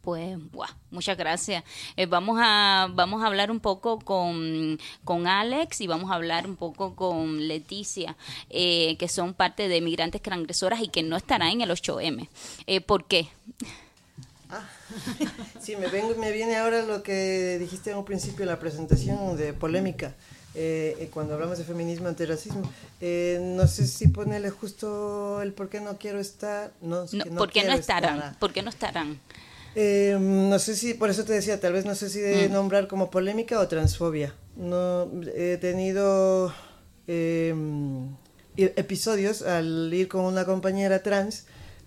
Pues, 0.00 0.36
buah, 0.50 0.68
muchas 0.90 1.16
gracias. 1.16 1.62
Eh, 1.96 2.06
vamos, 2.06 2.38
a, 2.42 2.88
vamos 2.92 3.22
a 3.22 3.26
hablar 3.26 3.50
un 3.50 3.60
poco 3.60 3.98
con, 3.98 4.78
con, 5.04 5.26
Alex 5.26 5.80
y 5.80 5.86
vamos 5.86 6.10
a 6.10 6.14
hablar 6.14 6.46
un 6.46 6.56
poco 6.56 6.96
con 6.96 7.46
Leticia, 7.46 8.16
eh, 8.50 8.96
que 8.98 9.08
son 9.08 9.32
parte 9.32 9.68
de 9.68 9.80
Migrantes 9.80 10.20
Transgresoras 10.22 10.82
y 10.82 10.88
que 10.88 11.02
no 11.02 11.16
estarán 11.16 11.50
en 11.50 11.60
el 11.60 11.70
8M. 11.70 12.28
Eh, 12.66 12.80
¿Por 12.80 13.06
qué? 13.06 13.28
Ah, 14.50 14.68
sí, 15.60 15.76
me, 15.76 15.86
vengo, 15.86 16.14
me 16.16 16.32
viene 16.32 16.56
ahora 16.56 16.82
lo 16.82 17.02
que 17.02 17.58
dijiste 17.58 17.92
en 17.92 17.98
un 17.98 18.04
principio 18.04 18.40
de 18.40 18.46
la 18.46 18.58
presentación 18.58 19.36
de 19.36 19.52
polémica. 19.52 20.14
Eh, 20.56 21.08
cuando 21.12 21.34
hablamos 21.34 21.58
de 21.58 21.64
feminismo 21.64 22.06
antirracismo. 22.08 22.62
Eh, 23.00 23.40
no 23.42 23.66
sé 23.66 23.86
si 23.86 24.08
ponerle 24.08 24.50
justo 24.50 25.42
el 25.42 25.52
por 25.52 25.68
qué 25.68 25.80
no 25.80 25.98
quiero 25.98 26.20
estar. 26.20 26.72
No, 26.80 27.06
no, 27.12 27.24
no 27.30 27.38
¿Por 27.38 27.50
qué 27.50 27.64
no 27.64 27.72
estarán? 27.72 28.18
Estar. 28.18 28.38
¿Por 28.38 28.52
qué 28.52 28.62
no 28.62 28.70
estarán? 28.70 29.18
Eh, 29.74 30.16
no 30.20 30.58
sé 30.60 30.76
si, 30.76 30.94
por 30.94 31.10
eso 31.10 31.24
te 31.24 31.32
decía, 31.32 31.58
tal 31.58 31.72
vez 31.72 31.84
no 31.84 31.96
sé 31.96 32.08
si 32.08 32.20
de 32.20 32.48
mm. 32.48 32.52
nombrar 32.52 32.86
como 32.86 33.10
polémica 33.10 33.58
o 33.58 33.66
transfobia. 33.66 34.32
No, 34.56 35.10
he 35.34 35.58
tenido 35.60 36.54
episodios 38.56 39.42
al 39.42 39.92
ir 39.92 40.06
con 40.06 40.24
una 40.24 40.44
compañera 40.44 41.02
trans, 41.02 41.46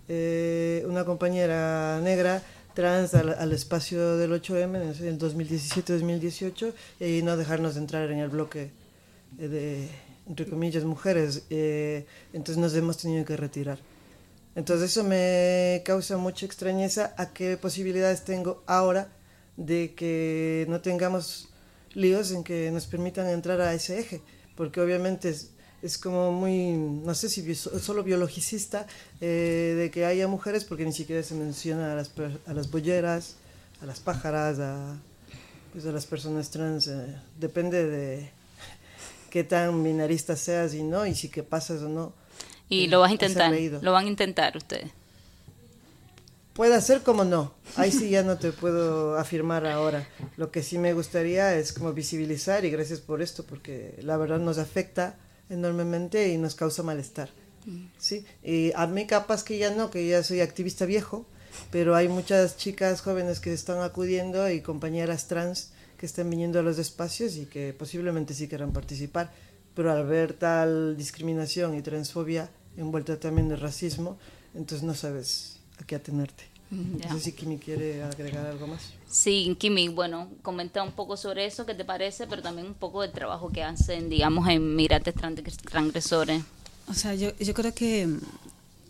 una 0.09 1.05
compañera 1.05 2.01
negra, 2.01 2.43
trans 2.77 3.15
al, 3.15 3.29
al, 3.29 3.51
espacio 3.53 4.17
del 4.17 4.31
8M 4.39 4.75
en 4.75 5.07
el 5.07 5.17
2017-2018 5.17 6.73
y 6.99 7.23
no 7.23 7.35
dejarnos 7.35 7.75
entrar 7.75 8.11
en 8.11 8.19
el 8.19 8.29
bloque 8.29 8.69
de, 9.31 9.89
entre 10.27 10.45
comillas, 10.45 10.83
mujeres. 10.83 11.41
Eh, 11.49 12.05
entonces 12.33 12.61
nos 12.61 12.75
hemos 12.75 12.97
tenido 12.97 13.25
que 13.25 13.35
retirar. 13.35 13.79
Entonces 14.55 14.91
eso 14.91 15.03
me 15.03 15.81
causa 15.85 16.17
mucha 16.17 16.45
extrañeza 16.45 17.15
a 17.17 17.33
qué 17.33 17.57
posibilidades 17.57 18.23
tengo 18.23 18.61
ahora 18.67 19.07
de 19.55 19.95
que 19.95 20.67
no 20.69 20.79
tengamos 20.79 21.49
líos 21.95 22.31
en 22.31 22.43
que 22.43 22.69
nos 22.69 22.85
permitan 22.85 23.27
entrar 23.27 23.59
a 23.59 23.73
ese 23.73 23.97
eje, 23.97 24.21
porque 24.55 24.81
obviamente 24.81 25.33
es, 25.81 25.97
como 25.97 26.31
muy, 26.31 26.73
no 26.73 27.13
sé 27.15 27.29
si 27.29 27.55
solo 27.55 28.03
biologicista, 28.03 28.87
eh, 29.21 29.75
de 29.77 29.91
que 29.91 30.05
haya 30.05 30.27
mujeres, 30.27 30.65
porque 30.65 30.85
ni 30.85 30.93
siquiera 30.93 31.23
se 31.23 31.35
menciona 31.35 31.93
a 31.93 31.95
las, 31.95 32.11
a 32.45 32.53
las 32.53 32.71
bolleras, 32.71 33.35
a 33.81 33.85
las 33.85 33.99
pájaras, 33.99 34.59
a, 34.59 34.97
pues 35.73 35.85
a 35.85 35.91
las 35.91 36.05
personas 36.05 36.49
trans, 36.49 36.87
eh, 36.87 37.15
depende 37.39 37.85
de 37.85 38.31
qué 39.29 39.43
tan 39.43 39.83
binarista 39.83 40.35
seas 40.35 40.73
y 40.73 40.83
no, 40.83 41.05
y 41.05 41.15
si 41.15 41.29
que 41.29 41.43
pasas 41.43 41.81
o 41.81 41.89
no. 41.89 42.13
Y 42.69 42.85
eh, 42.85 42.87
lo 42.87 42.99
vas 42.99 43.09
a 43.09 43.13
intentar, 43.13 43.53
lo 43.81 43.91
van 43.91 44.05
a 44.05 44.09
intentar 44.09 44.57
ustedes. 44.57 44.91
Puede 46.53 46.81
ser 46.81 47.03
como 47.03 47.23
no, 47.23 47.53
ahí 47.75 47.91
sí 47.91 48.09
ya 48.09 48.23
no 48.23 48.39
te 48.39 48.51
puedo 48.51 49.15
afirmar 49.19 49.67
ahora. 49.67 50.07
Lo 50.37 50.49
que 50.49 50.63
sí 50.63 50.79
me 50.79 50.93
gustaría 50.93 51.53
es 51.55 51.71
como 51.71 51.93
visibilizar 51.93 52.65
y 52.65 52.71
gracias 52.71 52.99
por 52.99 53.21
esto, 53.21 53.43
porque 53.43 53.93
la 54.01 54.17
verdad 54.17 54.39
nos 54.39 54.57
afecta 54.57 55.15
enormemente 55.49 56.29
y 56.29 56.37
nos 56.37 56.55
causa 56.55 56.83
malestar. 56.83 57.29
Sí, 57.97 58.25
y 58.43 58.71
a 58.75 58.87
mí 58.87 59.07
capaz 59.07 59.43
que 59.43 59.57
ya 59.57 59.71
no, 59.71 59.91
que 59.91 60.07
ya 60.07 60.23
soy 60.23 60.39
activista 60.39 60.85
viejo, 60.85 61.25
pero 61.69 61.95
hay 61.95 62.07
muchas 62.07 62.55
chicas 62.55 63.01
jóvenes 63.01 63.41
que 63.41 63.51
están 63.51 63.81
acudiendo 63.81 64.49
y 64.49 64.61
compañeras 64.61 65.27
trans 65.27 65.71
que 65.97 66.05
están 66.05 66.29
viniendo 66.29 66.59
a 66.59 66.63
los 66.63 66.77
espacios 66.77 67.35
y 67.35 67.45
que 67.45 67.73
posiblemente 67.73 68.33
sí 68.33 68.47
quieran 68.47 68.71
participar, 68.71 69.33
pero 69.73 69.91
al 69.91 70.05
ver 70.05 70.33
tal 70.33 70.95
discriminación 70.95 71.75
y 71.75 71.81
transfobia 71.81 72.49
envuelta 72.77 73.19
también 73.19 73.49
de 73.49 73.55
racismo, 73.55 74.17
entonces 74.53 74.83
no 74.83 74.95
sabes 74.95 75.59
a 75.81 75.85
qué 75.85 75.95
atenerte. 75.95 76.56
No 76.69 77.13
sé 77.13 77.19
si 77.19 77.31
Kimi 77.31 77.57
quiere 77.57 78.03
agregar 78.03 78.45
algo 78.45 78.67
más. 78.67 78.93
Sí, 79.09 79.55
Kimi, 79.57 79.87
bueno, 79.87 80.29
comenta 80.41 80.83
un 80.83 80.91
poco 80.91 81.15
sobre 81.15 81.45
eso, 81.45 81.65
¿qué 81.65 81.73
te 81.73 81.85
parece? 81.85 82.27
Pero 82.27 82.41
también 82.41 82.67
un 82.67 82.73
poco 82.73 83.01
del 83.01 83.11
trabajo 83.11 83.49
que 83.51 83.63
hacen, 83.63 84.09
digamos, 84.09 84.47
en 84.49 84.75
migrantes 84.75 85.15
transgresores. 85.15 86.43
O 86.89 86.93
sea, 86.93 87.15
yo, 87.15 87.31
yo 87.37 87.53
creo 87.53 87.73
que 87.73 88.07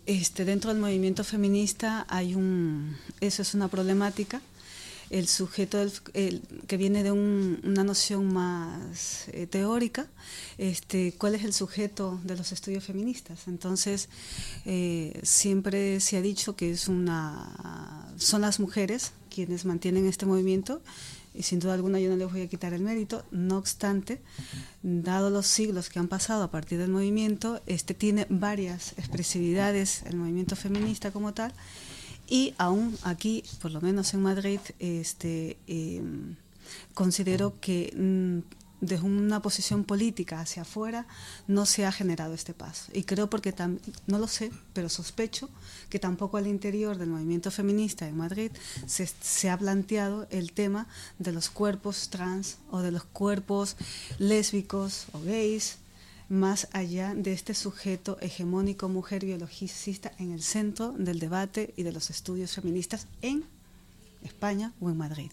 este, 0.06 0.44
dentro 0.44 0.72
del 0.72 0.80
movimiento 0.80 1.22
feminista 1.22 2.06
hay 2.08 2.34
un, 2.34 2.96
eso 3.20 3.42
es 3.42 3.54
una 3.54 3.68
problemática. 3.68 4.40
El 5.10 5.26
sujeto 5.26 5.80
el, 6.14 6.42
que 6.66 6.76
viene 6.76 7.02
de 7.02 7.12
una 7.12 7.84
noción 7.84 8.32
más 8.32 9.28
eh, 9.28 9.46
teórica, 9.46 10.06
este, 10.58 11.14
¿cuál 11.16 11.34
es 11.34 11.44
el 11.44 11.52
sujeto 11.52 12.20
de 12.24 12.36
los 12.36 12.52
estudios 12.52 12.84
feministas? 12.84 13.48
Entonces, 13.48 14.08
eh, 14.66 15.18
siempre 15.22 16.00
se 16.00 16.16
ha 16.16 16.22
dicho 16.22 16.56
que 16.56 16.70
es 16.70 16.88
una, 16.88 18.12
son 18.18 18.42
las 18.42 18.60
mujeres 18.60 19.12
quienes 19.30 19.64
mantienen 19.64 20.06
este 20.06 20.26
movimiento 20.26 20.82
y 21.38 21.44
sin 21.44 21.60
duda 21.60 21.74
alguna 21.74 22.00
yo 22.00 22.10
no 22.10 22.16
les 22.16 22.30
voy 22.30 22.42
a 22.42 22.48
quitar 22.48 22.72
el 22.74 22.82
mérito. 22.82 23.24
No 23.30 23.58
obstante, 23.58 24.20
dado 24.82 25.30
los 25.30 25.46
siglos 25.46 25.88
que 25.88 26.00
han 26.00 26.08
pasado 26.08 26.42
a 26.42 26.50
partir 26.50 26.78
del 26.78 26.90
movimiento, 26.90 27.60
este 27.66 27.94
tiene 27.94 28.26
varias 28.28 28.92
expresividades, 28.98 30.02
el 30.06 30.16
movimiento 30.16 30.56
feminista 30.56 31.12
como 31.12 31.34
tal, 31.34 31.52
y 32.28 32.54
aún 32.58 32.96
aquí, 33.02 33.42
por 33.60 33.70
lo 33.70 33.80
menos 33.80 34.12
en 34.14 34.22
Madrid, 34.22 34.60
este, 34.78 35.56
em, 35.66 36.36
considero 36.94 37.54
que 37.60 37.92
mm, 37.96 38.58
desde 38.80 39.04
una 39.04 39.40
posición 39.42 39.84
política 39.84 40.40
hacia 40.40 40.62
afuera 40.62 41.06
no 41.46 41.66
se 41.66 41.84
ha 41.84 41.90
generado 41.90 42.34
este 42.34 42.54
paso. 42.54 42.92
Y 42.92 43.04
creo 43.04 43.28
porque 43.28 43.54
no 44.06 44.18
lo 44.18 44.28
sé, 44.28 44.52
pero 44.72 44.88
sospecho 44.88 45.48
que 45.88 45.98
tampoco 45.98 46.36
al 46.36 46.46
interior 46.46 46.96
del 46.96 47.08
movimiento 47.08 47.50
feminista 47.50 48.06
en 48.06 48.16
Madrid 48.16 48.52
se, 48.86 49.06
se, 49.06 49.50
ha 49.50 49.58
planteado 49.58 50.28
el 50.30 50.52
tema 50.52 50.86
de 51.18 51.32
los 51.32 51.48
cuerpos 51.50 52.08
trans 52.10 52.58
o 52.70 52.80
de 52.80 52.92
los 52.92 53.04
cuerpos 53.04 53.76
lésbicos 54.18 55.06
o 55.12 55.20
gays 55.20 55.78
más 56.28 56.68
allá 56.72 57.14
de 57.14 57.32
este 57.32 57.54
sujeto 57.54 58.18
hegemónico 58.20 58.88
mujer 58.88 59.24
biologicista 59.24 60.12
en 60.18 60.32
el 60.32 60.42
centro 60.42 60.92
del 60.92 61.18
debate 61.18 61.72
y 61.76 61.82
de 61.82 61.92
los 61.92 62.10
estudios 62.10 62.52
feministas 62.52 63.06
en 63.22 63.44
España 64.22 64.72
o 64.80 64.90
en 64.90 64.96
Madrid. 64.96 65.30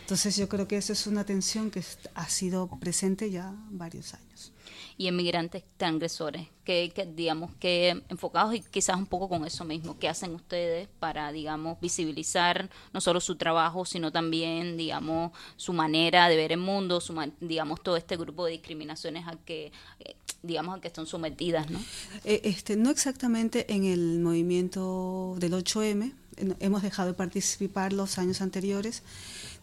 Entonces 0.00 0.36
yo 0.36 0.48
creo 0.48 0.66
que 0.66 0.76
esa 0.76 0.92
es 0.94 1.06
una 1.06 1.24
tensión 1.24 1.70
que 1.70 1.84
ha 2.14 2.28
sido 2.28 2.68
presente 2.80 3.30
ya 3.30 3.54
varios 3.70 4.14
años. 4.14 4.51
Y 4.96 5.08
emigrantes 5.08 5.64
transgresores, 5.76 6.48
que, 6.64 6.92
digamos 7.14 7.50
que 7.56 8.02
enfocados 8.08 8.54
y 8.54 8.60
quizás 8.60 8.96
un 8.96 9.06
poco 9.06 9.28
con 9.28 9.44
eso 9.44 9.64
mismo, 9.64 9.98
¿qué 9.98 10.08
hacen 10.08 10.34
ustedes 10.34 10.88
para, 11.00 11.32
digamos, 11.32 11.80
visibilizar 11.80 12.70
no 12.92 13.00
solo 13.00 13.20
su 13.20 13.36
trabajo, 13.36 13.84
sino 13.84 14.12
también, 14.12 14.76
digamos, 14.76 15.32
su 15.56 15.72
manera 15.72 16.28
de 16.28 16.36
ver 16.36 16.52
el 16.52 16.58
mundo, 16.58 17.00
su, 17.00 17.14
digamos, 17.40 17.82
todo 17.82 17.96
este 17.96 18.16
grupo 18.16 18.44
de 18.44 18.52
discriminaciones 18.52 19.26
a 19.26 19.36
que, 19.36 19.72
eh, 20.00 20.16
digamos, 20.42 20.76
a 20.76 20.80
que 20.80 20.88
están 20.88 21.06
sometidas, 21.06 21.70
¿no? 21.70 21.80
Eh, 22.24 22.42
este, 22.44 22.76
no 22.76 22.90
exactamente 22.90 23.72
en 23.72 23.84
el 23.84 24.20
movimiento 24.20 25.34
del 25.38 25.54
8M, 25.54 26.12
hemos 26.36 26.82
dejado 26.82 27.08
de 27.08 27.14
participar 27.14 27.92
los 27.92 28.18
años 28.18 28.40
anteriores. 28.40 29.02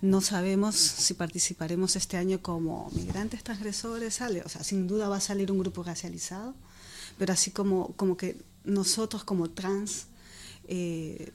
No 0.01 0.21
sabemos 0.21 0.75
si 0.75 1.13
participaremos 1.13 1.95
este 1.95 2.17
año 2.17 2.41
como 2.41 2.89
migrantes 2.91 3.43
transgresores, 3.43 4.15
sale, 4.15 4.41
o 4.43 4.49
sea, 4.49 4.63
sin 4.63 4.88
duda 4.88 5.10
va 5.10 5.17
a 5.17 5.21
salir 5.21 5.51
un 5.51 5.60
grupo 5.60 5.84
racializado, 5.84 6.53
pero 7.17 7.34
así 7.34 7.51
como, 7.51 7.93
como 7.95 8.15
que 8.15 8.38
nosotros 8.63 9.23
como 9.23 9.49
trans, 9.49 10.08
eh, 10.67 11.32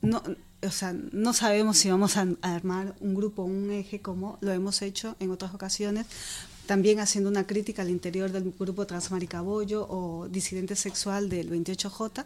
no, 0.00 0.22
o 0.62 0.70
sea, 0.70 0.92
no 0.92 1.32
sabemos 1.32 1.78
si 1.78 1.90
vamos 1.90 2.16
a 2.16 2.26
armar 2.42 2.94
un 3.00 3.14
grupo, 3.14 3.42
un 3.42 3.70
eje 3.70 4.00
como 4.00 4.38
lo 4.40 4.52
hemos 4.52 4.82
hecho 4.82 5.16
en 5.20 5.30
otras 5.30 5.54
ocasiones, 5.54 6.06
también 6.66 7.00
haciendo 7.00 7.28
una 7.30 7.46
crítica 7.46 7.82
al 7.82 7.90
interior 7.90 8.30
del 8.30 8.54
grupo 8.58 8.86
Transmaricabollo 8.86 9.86
o 9.90 10.28
disidente 10.28 10.76
sexual 10.76 11.28
del 11.28 11.50
28J, 11.50 12.24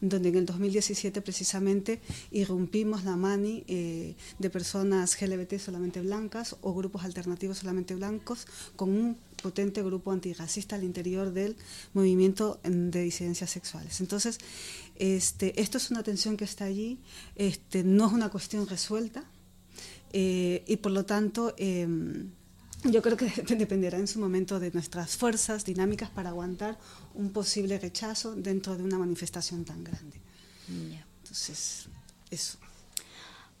donde 0.00 0.28
en 0.28 0.36
el 0.36 0.46
2017 0.46 1.20
precisamente 1.22 2.00
irrumpimos 2.30 3.04
la 3.04 3.16
mani 3.16 3.64
eh, 3.68 4.14
de 4.38 4.50
personas 4.50 5.20
LGBT 5.20 5.58
solamente 5.58 6.00
blancas 6.00 6.56
o 6.60 6.74
grupos 6.74 7.04
alternativos 7.04 7.58
solamente 7.58 7.94
blancos 7.94 8.46
con 8.76 8.90
un 8.90 9.16
potente 9.42 9.82
grupo 9.82 10.12
antirracista 10.12 10.76
al 10.76 10.84
interior 10.84 11.32
del 11.32 11.56
movimiento 11.94 12.58
de 12.64 13.02
disidencias 13.02 13.50
sexuales. 13.50 14.00
Entonces, 14.00 14.38
este, 14.96 15.60
esto 15.60 15.78
es 15.78 15.90
una 15.90 16.02
tensión 16.02 16.36
que 16.36 16.44
está 16.44 16.64
allí, 16.64 16.98
este, 17.34 17.84
no 17.84 18.06
es 18.06 18.12
una 18.12 18.30
cuestión 18.30 18.66
resuelta 18.66 19.24
eh, 20.12 20.64
y 20.66 20.76
por 20.76 20.92
lo 20.92 21.04
tanto... 21.04 21.54
Em, 21.58 22.30
yo 22.90 23.02
creo 23.02 23.16
que 23.16 23.28
dependerá 23.56 23.98
en 23.98 24.06
su 24.06 24.18
momento 24.18 24.58
de 24.60 24.70
nuestras 24.70 25.16
fuerzas 25.16 25.64
dinámicas 25.64 26.10
para 26.10 26.30
aguantar 26.30 26.78
un 27.14 27.30
posible 27.30 27.78
rechazo 27.78 28.34
dentro 28.34 28.76
de 28.76 28.82
una 28.82 28.98
manifestación 28.98 29.64
tan 29.64 29.84
grande. 29.84 30.20
Entonces, 31.22 31.88
eso. 32.30 32.58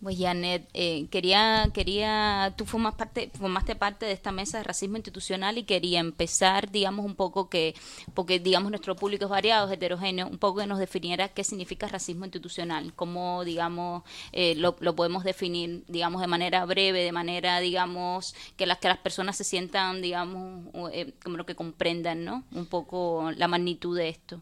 Pues 0.06 0.20
Janet, 0.20 0.68
eh, 0.72 1.08
quería, 1.10 1.68
quería, 1.74 2.54
tú 2.56 2.64
formas 2.64 2.94
parte, 2.94 3.28
formaste 3.36 3.74
parte 3.74 4.06
de 4.06 4.12
esta 4.12 4.30
mesa 4.30 4.58
de 4.58 4.62
racismo 4.62 4.94
institucional 4.94 5.58
y 5.58 5.64
quería 5.64 5.98
empezar, 5.98 6.70
digamos, 6.70 7.04
un 7.04 7.16
poco 7.16 7.48
que, 7.48 7.74
porque 8.14 8.38
digamos 8.38 8.70
nuestro 8.70 8.94
público 8.94 9.24
es 9.24 9.30
variado, 9.30 9.66
es 9.66 9.72
heterogéneo, 9.72 10.28
un 10.28 10.38
poco 10.38 10.60
que 10.60 10.68
nos 10.68 10.78
definiera 10.78 11.26
qué 11.30 11.42
significa 11.42 11.88
racismo 11.88 12.24
institucional, 12.24 12.94
cómo, 12.94 13.42
digamos, 13.42 14.04
eh, 14.30 14.54
lo, 14.54 14.76
lo, 14.78 14.94
podemos 14.94 15.24
definir, 15.24 15.82
digamos, 15.88 16.20
de 16.20 16.28
manera 16.28 16.64
breve, 16.66 17.02
de 17.02 17.10
manera, 17.10 17.58
digamos, 17.58 18.36
que 18.56 18.66
las 18.66 18.78
que 18.78 18.86
las 18.86 18.98
personas 18.98 19.36
se 19.36 19.42
sientan, 19.42 20.02
digamos, 20.02 20.66
eh, 20.92 21.14
como 21.24 21.36
lo 21.36 21.46
que 21.46 21.56
comprendan, 21.56 22.24
¿no? 22.24 22.44
Un 22.52 22.66
poco 22.66 23.32
la 23.36 23.48
magnitud 23.48 23.96
de 23.98 24.10
esto. 24.10 24.40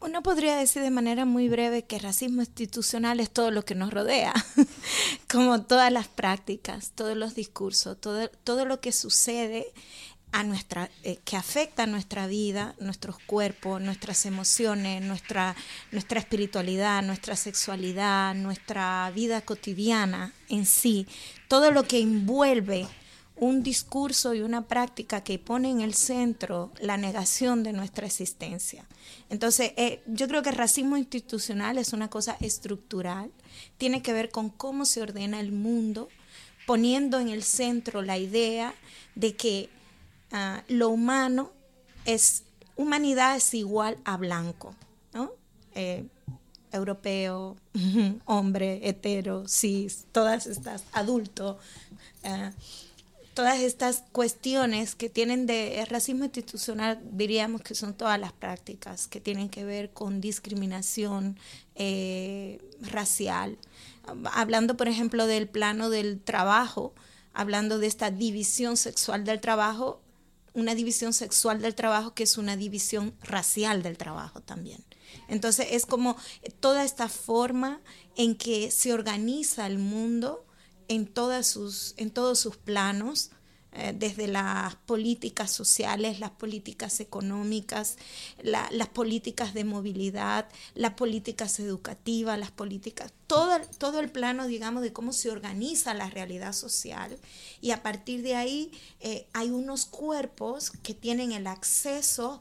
Uno 0.00 0.22
podría 0.22 0.56
decir 0.56 0.82
de 0.82 0.90
manera 0.90 1.24
muy 1.24 1.48
breve 1.48 1.82
que 1.84 1.98
racismo 1.98 2.40
institucional 2.40 3.18
es 3.18 3.30
todo 3.30 3.50
lo 3.50 3.64
que 3.64 3.74
nos 3.74 3.92
rodea, 3.92 4.32
como 5.30 5.62
todas 5.62 5.92
las 5.92 6.06
prácticas, 6.06 6.92
todos 6.94 7.16
los 7.16 7.34
discursos, 7.34 8.00
todo, 8.00 8.28
todo 8.44 8.64
lo 8.64 8.80
que 8.80 8.92
sucede 8.92 9.72
a 10.30 10.44
nuestra, 10.44 10.90
eh, 11.02 11.18
que 11.24 11.36
afecta 11.36 11.84
a 11.84 11.86
nuestra 11.86 12.26
vida, 12.26 12.74
nuestros 12.78 13.18
cuerpos, 13.18 13.80
nuestras 13.80 14.24
emociones, 14.26 15.02
nuestra, 15.02 15.56
nuestra 15.90 16.20
espiritualidad, 16.20 17.02
nuestra 17.02 17.34
sexualidad, 17.34 18.34
nuestra 18.34 19.10
vida 19.14 19.40
cotidiana 19.40 20.32
en 20.48 20.66
sí, 20.66 21.06
todo 21.48 21.70
lo 21.70 21.84
que 21.84 22.00
envuelve 22.00 22.86
un 23.40 23.62
discurso 23.62 24.34
y 24.34 24.40
una 24.40 24.66
práctica 24.66 25.22
que 25.22 25.38
pone 25.38 25.70
en 25.70 25.80
el 25.80 25.94
centro 25.94 26.72
la 26.80 26.96
negación 26.96 27.62
de 27.62 27.72
nuestra 27.72 28.06
existencia. 28.06 28.86
Entonces, 29.30 29.72
eh, 29.76 30.02
yo 30.06 30.26
creo 30.28 30.42
que 30.42 30.50
el 30.50 30.56
racismo 30.56 30.96
institucional 30.96 31.78
es 31.78 31.92
una 31.92 32.08
cosa 32.08 32.36
estructural, 32.40 33.30
tiene 33.76 34.02
que 34.02 34.12
ver 34.12 34.30
con 34.30 34.50
cómo 34.50 34.84
se 34.84 35.02
ordena 35.02 35.40
el 35.40 35.52
mundo, 35.52 36.08
poniendo 36.66 37.20
en 37.20 37.28
el 37.28 37.42
centro 37.42 38.02
la 38.02 38.18
idea 38.18 38.74
de 39.14 39.36
que 39.36 39.70
ah, 40.32 40.62
lo 40.68 40.90
humano 40.90 41.52
es, 42.04 42.42
humanidad 42.76 43.36
es 43.36 43.54
igual 43.54 43.98
a 44.04 44.16
blanco, 44.16 44.74
¿no? 45.14 45.32
eh, 45.74 46.04
europeo, 46.72 47.56
hombre, 48.26 48.80
hetero, 48.82 49.46
cis, 49.48 50.06
todas 50.12 50.46
estas, 50.46 50.84
adulto, 50.92 51.58
eh, 52.22 52.50
todas 53.38 53.60
estas 53.60 54.02
cuestiones 54.10 54.96
que 54.96 55.08
tienen 55.08 55.46
de 55.46 55.86
racismo 55.88 56.24
institucional, 56.24 57.00
diríamos 57.12 57.60
que 57.62 57.76
son 57.76 57.94
todas 57.94 58.18
las 58.18 58.32
prácticas 58.32 59.06
que 59.06 59.20
tienen 59.20 59.48
que 59.48 59.64
ver 59.64 59.90
con 59.90 60.20
discriminación 60.20 61.38
eh, 61.76 62.58
racial. 62.80 63.56
Hablando, 64.32 64.76
por 64.76 64.88
ejemplo, 64.88 65.28
del 65.28 65.46
plano 65.46 65.88
del 65.88 66.20
trabajo, 66.20 66.94
hablando 67.32 67.78
de 67.78 67.86
esta 67.86 68.10
división 68.10 68.76
sexual 68.76 69.24
del 69.24 69.40
trabajo, 69.40 70.00
una 70.52 70.74
división 70.74 71.12
sexual 71.12 71.62
del 71.62 71.76
trabajo 71.76 72.14
que 72.14 72.24
es 72.24 72.38
una 72.38 72.56
división 72.56 73.14
racial 73.22 73.84
del 73.84 73.96
trabajo 73.98 74.40
también. 74.40 74.84
Entonces 75.28 75.68
es 75.70 75.86
como 75.86 76.16
toda 76.58 76.82
esta 76.82 77.08
forma 77.08 77.80
en 78.16 78.34
que 78.34 78.72
se 78.72 78.92
organiza 78.92 79.68
el 79.68 79.78
mundo 79.78 80.44
en, 80.88 81.06
todas 81.06 81.46
sus, 81.46 81.94
en 81.96 82.10
todos 82.10 82.38
sus 82.38 82.56
planos, 82.56 83.30
eh, 83.72 83.94
desde 83.94 84.26
las 84.26 84.74
políticas 84.74 85.50
sociales, 85.50 86.20
las 86.20 86.30
políticas 86.30 87.00
económicas, 87.00 87.96
las 88.42 88.88
políticas 88.88 89.52
de 89.52 89.64
movilidad, 89.64 90.48
las 90.74 90.94
políticas 90.94 91.60
educativas, 91.60 92.38
las 92.38 92.50
políticas, 92.50 93.12
todo, 93.26 93.60
todo 93.76 94.00
el 94.00 94.10
plano, 94.10 94.46
digamos, 94.46 94.82
de 94.82 94.94
cómo 94.94 95.12
se 95.12 95.30
organiza 95.30 95.92
la 95.92 96.08
realidad 96.08 96.54
social. 96.54 97.18
Y 97.60 97.72
a 97.72 97.82
partir 97.82 98.22
de 98.22 98.36
ahí 98.36 98.72
eh, 99.00 99.28
hay 99.34 99.50
unos 99.50 99.84
cuerpos 99.84 100.70
que 100.70 100.94
tienen 100.94 101.32
el 101.32 101.46
acceso 101.46 102.40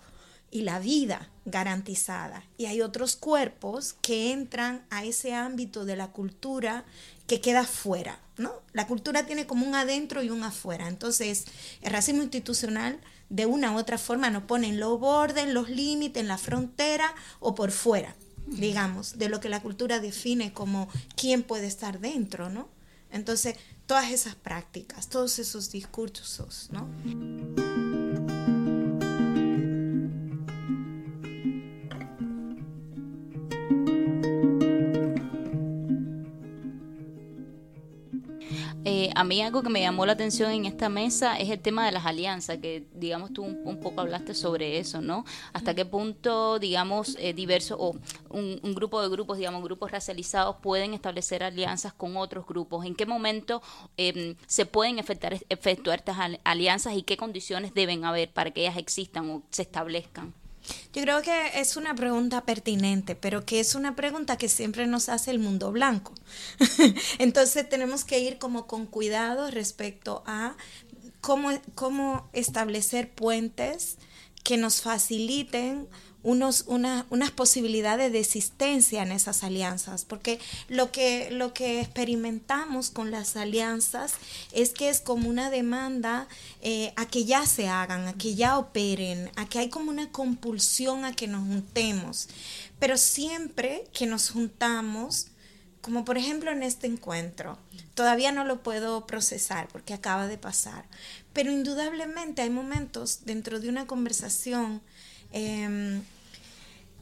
y 0.52 0.62
la 0.62 0.80
vida 0.80 1.30
garantizada. 1.46 2.44
Y 2.58 2.66
hay 2.66 2.82
otros 2.82 3.16
cuerpos 3.16 3.96
que 4.02 4.32
entran 4.32 4.86
a 4.90 5.04
ese 5.04 5.34
ámbito 5.34 5.86
de 5.86 5.96
la 5.96 6.08
cultura 6.08 6.86
que 7.26 7.42
queda 7.42 7.66
fuera, 7.66 8.20
¿no? 8.38 8.54
La 8.74 8.88
cultura 8.88 9.26
tiene 9.26 9.46
como 9.46 9.66
un 9.66 9.76
adentro 9.76 10.24
y 10.24 10.30
un 10.30 10.44
afuera. 10.44 10.88
Entonces, 10.88 11.46
el 11.82 11.92
racismo 11.92 12.22
institucional 12.24 13.00
de 13.30 13.46
una 13.46 13.74
u 13.74 13.78
otra 13.78 13.98
forma 13.98 14.30
nos 14.30 14.44
pone 14.44 14.70
en 14.70 14.80
los 14.80 15.00
bordes, 15.00 15.44
en 15.44 15.54
los 15.54 15.70
límites, 15.70 16.22
en 16.22 16.28
la 16.28 16.38
frontera 16.38 17.14
o 17.40 17.56
por 17.56 17.72
fuera, 17.72 18.16
digamos, 18.46 19.18
de 19.18 19.30
lo 19.30 19.40
que 19.42 19.50
la 19.50 19.62
cultura 19.62 20.00
define 20.00 20.54
como 20.54 20.88
quién 21.16 21.44
puede 21.44 21.68
estar 21.68 22.00
dentro, 22.00 22.50
¿no? 22.50 22.70
Entonces, 23.12 23.56
todas 23.86 24.12
esas 24.12 24.36
prácticas, 24.36 25.10
todos 25.10 25.40
esos 25.40 25.72
discursos, 25.72 26.70
¿no? 26.72 27.87
Eh, 38.90 39.10
a 39.16 39.26
mí 39.26 39.42
algo 39.42 39.64
que 39.64 39.70
me 39.70 39.82
llamó 39.82 40.06
la 40.06 40.14
atención 40.14 40.50
en 40.50 40.66
esta 40.66 40.88
mesa 40.88 41.38
es 41.38 41.50
el 41.50 41.60
tema 41.60 41.86
de 41.86 41.92
las 41.92 42.06
alianzas, 42.06 42.60
que 42.60 42.88
digamos 42.94 43.34
tú 43.34 43.44
un, 43.44 43.82
poco 43.82 44.00
hablaste 44.00 44.34
sobre 44.34 44.80
eso, 44.80 45.02
¿no? 45.02 45.26
Hasta 45.52 45.76
qué 45.76 45.84
punto, 45.84 46.58
digamos, 46.58 47.18
eh, 47.20 47.34
diversos 47.34 47.78
o 47.82 47.98
un, 48.30 48.62
grupo 48.74 49.02
de 49.02 49.10
grupos, 49.10 49.40
digamos, 49.40 49.62
grupos 49.62 49.92
racializados 49.92 50.56
pueden 50.62 50.94
establecer 50.94 51.44
alianzas 51.44 51.92
con 51.92 52.16
otros 52.16 52.48
grupos. 52.48 52.86
¿En 52.86 52.96
qué 52.96 53.06
momento 53.06 53.62
em, 53.98 54.38
se 54.46 54.66
pueden 54.66 55.00
efectuar 55.00 56.00
estas 56.00 56.18
alianzas 56.46 56.96
y 56.96 57.04
qué 57.04 57.18
condiciones 57.18 57.74
deben 57.74 58.06
haber 58.06 58.32
para 58.32 58.52
que 58.52 58.62
ellas 58.62 58.78
existan 58.78 59.30
o 59.30 59.44
se 59.52 59.64
establezcan? 59.64 60.34
Yo 60.94 61.02
creo 61.02 61.22
que 61.22 61.60
es 61.60 61.78
una 61.78 61.96
pregunta 61.96 62.44
pertinente, 62.46 63.16
pero 63.16 63.46
que 63.46 63.60
es 63.60 63.76
una 63.76 63.96
pregunta 63.96 64.38
que 64.38 64.50
siempre 64.50 64.88
nos 64.88 65.10
hace 65.10 65.32
el 65.32 65.40
mundo 65.40 65.72
blanco. 65.72 66.14
Entonces 67.20 67.68
tenemos 67.70 68.04
que 68.04 68.20
ir 68.20 68.38
como 68.38 68.68
con 68.68 68.86
cuidado 68.86 69.50
respecto 69.52 70.24
a 70.26 70.56
cómo, 71.22 71.52
cómo 71.76 72.30
establecer 72.34 73.10
puentes 73.12 73.98
que 74.48 74.56
nos 74.56 74.82
faciliten 74.82 75.90
unos, 76.24 76.64
unas 76.70 77.32
posibilidades 77.32 78.14
de 78.14 78.22
existencia 78.22 79.04
en 79.04 79.12
esas 79.12 79.44
alianzas, 79.44 80.06
porque 80.06 80.40
lo 80.70 80.90
que, 80.90 81.30
lo 81.32 81.54
que 81.54 81.82
experimentamos 81.82 82.90
con 82.90 83.12
las 83.12 83.36
alianzas 83.36 84.14
es 84.54 84.70
que 84.70 84.88
es 84.88 85.02
como 85.02 85.28
una 85.28 85.50
demanda 85.50 86.30
eh, 86.62 86.94
a 86.96 87.08
que 87.08 87.26
ya 87.26 87.46
se 87.46 87.68
hagan, 87.68 88.08
a 88.08 88.14
que 88.14 88.36
ya 88.36 88.58
operen, 88.58 89.30
a 89.36 89.50
que 89.50 89.60
hay 89.60 89.70
como 89.70 89.92
una 89.92 90.14
compulsión 90.14 91.04
a 91.04 91.14
que 91.14 91.28
nos 91.28 91.46
juntemos, 91.46 92.30
pero 92.80 92.96
siempre 92.96 93.84
que 93.92 94.06
nos 94.06 94.30
juntamos, 94.30 95.28
como 95.82 96.06
por 96.06 96.18
ejemplo 96.18 96.52
en 96.52 96.64
este 96.64 96.88
encuentro, 96.88 97.58
todavía 97.96 98.32
no 98.32 98.46
lo 98.46 98.64
puedo 98.64 99.06
procesar 99.08 99.68
porque 99.68 99.94
acaba 99.94 100.28
de 100.28 100.38
pasar, 100.38 100.86
pero 101.38 101.52
indudablemente 101.52 102.42
hay 102.42 102.50
momentos 102.50 103.20
dentro 103.26 103.60
de 103.60 103.70
una 103.70 103.86
conversación 103.86 104.82
em, 105.32 106.02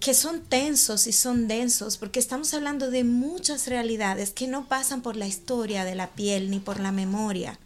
que 0.02 0.14
son 0.14 0.42
tensos 0.42 1.08
y 1.08 1.14
son 1.14 1.48
densos, 1.48 1.96
porque 1.96 2.20
estamos 2.20 2.54
hablando 2.54 2.92
de 2.92 3.06
muchas 3.06 3.68
realidades 3.68 4.32
que 4.32 4.48
no 4.48 4.68
pasan 4.68 5.02
por 5.02 5.16
la 5.16 5.26
historia 5.26 5.86
de 5.86 5.96
la 5.96 6.08
piel 6.08 6.52
ni 6.52 6.60
por 6.60 6.82
la 6.82 6.92
memoria. 6.92 7.58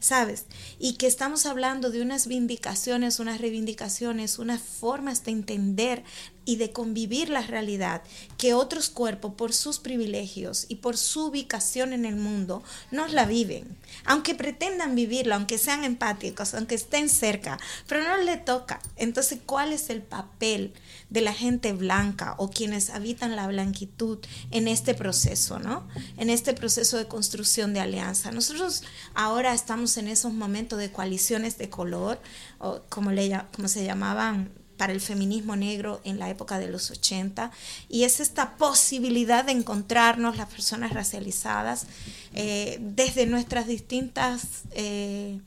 ¿Sabes? 0.00 0.46
Y 0.78 0.94
que 0.94 1.06
estamos 1.06 1.46
hablando 1.46 1.90
de 1.90 2.02
unas 2.02 2.26
vindicaciones, 2.26 3.18
unas 3.18 3.40
reivindicaciones, 3.40 4.38
unas 4.38 4.60
formas 4.60 5.24
de 5.24 5.32
entender 5.32 6.04
y 6.44 6.56
de 6.56 6.72
convivir 6.72 7.28
la 7.28 7.42
realidad 7.42 8.02
que 8.38 8.54
otros 8.54 8.88
cuerpos, 8.88 9.34
por 9.34 9.52
sus 9.52 9.78
privilegios 9.78 10.64
y 10.68 10.76
por 10.76 10.96
su 10.96 11.26
ubicación 11.26 11.92
en 11.92 12.06
el 12.06 12.16
mundo, 12.16 12.62
no 12.90 13.06
la 13.08 13.26
viven. 13.26 13.76
Aunque 14.04 14.34
pretendan 14.34 14.94
vivirla, 14.94 15.36
aunque 15.36 15.58
sean 15.58 15.84
empáticos, 15.84 16.54
aunque 16.54 16.76
estén 16.76 17.10
cerca, 17.10 17.58
pero 17.86 18.02
no 18.02 18.16
les 18.18 18.44
toca. 18.44 18.80
Entonces, 18.96 19.40
¿cuál 19.44 19.72
es 19.72 19.90
el 19.90 20.00
papel 20.00 20.72
de 21.10 21.20
la 21.20 21.32
gente 21.32 21.72
blanca 21.72 22.34
o 22.38 22.50
quienes 22.50 22.90
habitan 22.90 23.34
la 23.36 23.46
blanquitud 23.46 24.18
en 24.50 24.68
este 24.68 24.94
proceso, 24.94 25.58
¿no? 25.58 25.88
En 26.16 26.30
este 26.30 26.52
proceso 26.52 26.98
de 26.98 27.08
construcción 27.08 27.72
de 27.72 27.80
alianza. 27.80 28.30
Nosotros 28.30 28.82
ahora 29.14 29.54
estamos 29.54 29.96
en 29.96 30.08
esos 30.08 30.32
momentos 30.32 30.78
de 30.78 30.92
coaliciones 30.92 31.56
de 31.56 31.70
color, 31.70 32.20
o 32.58 32.82
como, 32.88 33.10
le, 33.10 33.40
como 33.54 33.68
se 33.68 33.84
llamaban 33.84 34.50
para 34.76 34.92
el 34.92 35.00
feminismo 35.00 35.56
negro 35.56 36.00
en 36.04 36.18
la 36.18 36.30
época 36.30 36.58
de 36.58 36.68
los 36.68 36.90
80 36.90 37.50
y 37.88 38.04
es 38.04 38.20
esta 38.20 38.56
posibilidad 38.56 39.44
de 39.44 39.52
encontrarnos 39.52 40.36
las 40.36 40.48
personas 40.48 40.92
racializadas 40.92 41.86
eh, 42.32 42.78
desde 42.80 43.26
nuestras 43.26 43.66
distintas 43.66 44.62
eh, 44.70 45.40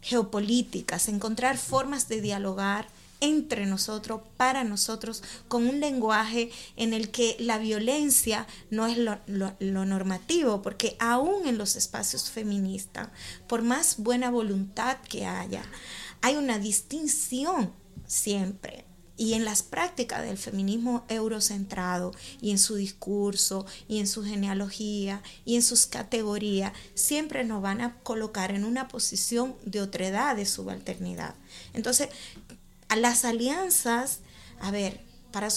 geopolíticas, 0.00 1.08
encontrar 1.08 1.58
formas 1.58 2.08
de 2.08 2.22
dialogar 2.22 2.88
entre 3.20 3.66
nosotros, 3.66 4.22
para 4.36 4.64
nosotros, 4.64 5.22
con 5.48 5.68
un 5.68 5.80
lenguaje 5.80 6.50
en 6.76 6.92
el 6.92 7.10
que 7.10 7.36
la 7.38 7.58
violencia 7.58 8.46
no 8.70 8.86
es 8.86 8.98
lo, 8.98 9.20
normativo, 9.58 10.62
porque 10.62 10.96
aún 10.98 11.46
en 11.46 11.58
los 11.58 11.76
espacios 11.76 12.30
feministas, 12.30 13.08
por 13.46 13.62
más 13.62 13.98
buena 13.98 14.30
voluntad 14.30 14.98
que 15.08 15.26
haya, 15.26 15.62
hay 16.22 16.36
una 16.36 16.58
distinción 16.58 17.72
siempre. 18.06 18.84
Y 19.16 19.34
en 19.34 19.44
las 19.44 19.62
prácticas 19.62 20.22
del 20.22 20.38
feminismo 20.38 21.04
eurocentrado 21.10 22.12
y 22.40 22.52
en 22.52 22.58
su 22.58 22.76
discurso 22.76 23.66
y 23.86 23.98
en 24.00 24.06
su 24.06 24.24
genealogía 24.24 25.22
y 25.44 25.56
en 25.56 25.62
sus 25.62 25.84
categorías, 25.84 26.72
siempre 26.94 27.44
nos 27.44 27.60
van 27.60 27.82
a 27.82 27.98
colocar 27.98 28.50
en 28.50 28.64
una 28.64 28.88
posición 28.88 29.56
de 29.66 29.82
otredad, 29.82 30.36
de 30.36 30.46
subalternidad. 30.46 31.34
Entonces, 31.74 32.08
las 32.96 33.24
alianzas, 33.24 34.20
a 34.60 34.70
ver, 34.70 35.00
para 35.32 35.48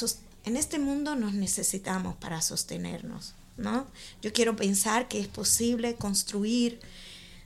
en 0.46 0.58
este 0.58 0.80
mundo 0.80 1.16
nos 1.16 1.34
necesitamos 1.34 2.16
para 2.18 2.42
sostenernos, 2.42 3.34
¿no? 3.58 3.88
Yo 4.22 4.34
quiero 4.34 4.56
pensar 4.56 5.08
que 5.08 5.20
es 5.20 5.28
posible 5.28 5.96
construir 5.96 6.80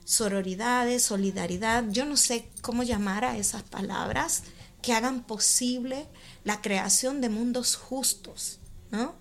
sororidades, 0.04 1.02
solidaridad, 1.02 1.84
yo 1.90 2.04
no 2.04 2.16
sé 2.16 2.48
cómo 2.62 2.82
llamar 2.82 3.24
a 3.24 3.36
esas 3.36 3.62
palabras, 3.62 4.42
que 4.82 4.92
hagan 4.92 5.22
posible 5.22 6.06
la 6.44 6.60
creación 6.60 7.20
de 7.20 7.28
mundos 7.28 7.76
justos, 7.76 8.58
¿no? 8.90 9.14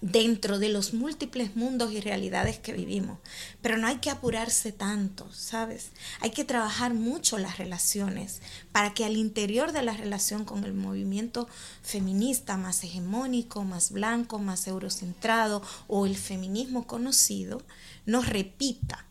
Dentro 0.00 0.58
de 0.58 0.70
los 0.70 0.94
múltiples 0.94 1.56
mundos 1.56 1.92
y 1.92 2.00
realidades 2.00 2.58
que 2.58 2.72
vivimos. 2.72 3.18
Pero 3.60 3.76
no 3.76 3.86
hay 3.86 3.98
que 3.98 4.10
apurarse 4.10 4.72
tanto, 4.72 5.30
¿sabes? 5.32 5.90
Hay 6.20 6.30
que 6.30 6.44
trabajar 6.44 6.94
mucho 6.94 7.38
las 7.38 7.58
relaciones 7.58 8.40
para 8.72 8.94
que 8.94 9.04
al 9.04 9.16
interior 9.16 9.72
de 9.72 9.82
la 9.82 9.92
relación 9.92 10.44
con 10.44 10.64
el 10.64 10.74
movimiento 10.74 11.48
feminista 11.82 12.56
más 12.56 12.82
hegemónico, 12.84 13.64
más 13.64 13.90
blanco, 13.90 14.38
más 14.38 14.66
eurocentrado 14.66 15.62
o 15.86 16.06
el 16.06 16.16
feminismo 16.16 16.86
conocido, 16.86 17.62
nos 18.06 18.28
repita 18.28 19.06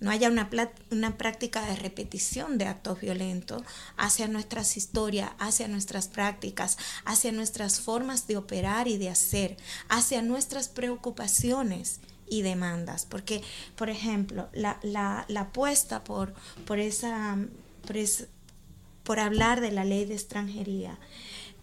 no 0.00 0.10
haya 0.10 0.28
una, 0.28 0.50
una 0.90 1.16
práctica 1.16 1.64
de 1.66 1.76
repetición 1.76 2.58
de 2.58 2.66
actos 2.66 3.00
violentos 3.00 3.62
hacia 3.96 4.28
nuestras 4.28 4.76
historias, 4.76 5.30
hacia 5.38 5.68
nuestras 5.68 6.08
prácticas, 6.08 6.78
hacia 7.04 7.32
nuestras 7.32 7.80
formas 7.80 8.26
de 8.26 8.36
operar 8.36 8.88
y 8.88 8.98
de 8.98 9.08
hacer, 9.08 9.56
hacia 9.88 10.22
nuestras 10.22 10.68
preocupaciones 10.68 12.00
y 12.28 12.42
demandas. 12.42 13.06
Porque, 13.06 13.42
por 13.76 13.90
ejemplo, 13.90 14.48
la, 14.52 14.78
la, 14.82 15.24
la 15.28 15.40
apuesta 15.40 16.04
por, 16.04 16.34
por, 16.66 16.78
esa, 16.78 17.38
por, 17.86 17.96
por 19.04 19.20
hablar 19.20 19.60
de 19.60 19.72
la 19.72 19.84
ley 19.84 20.04
de 20.04 20.14
extranjería 20.14 20.98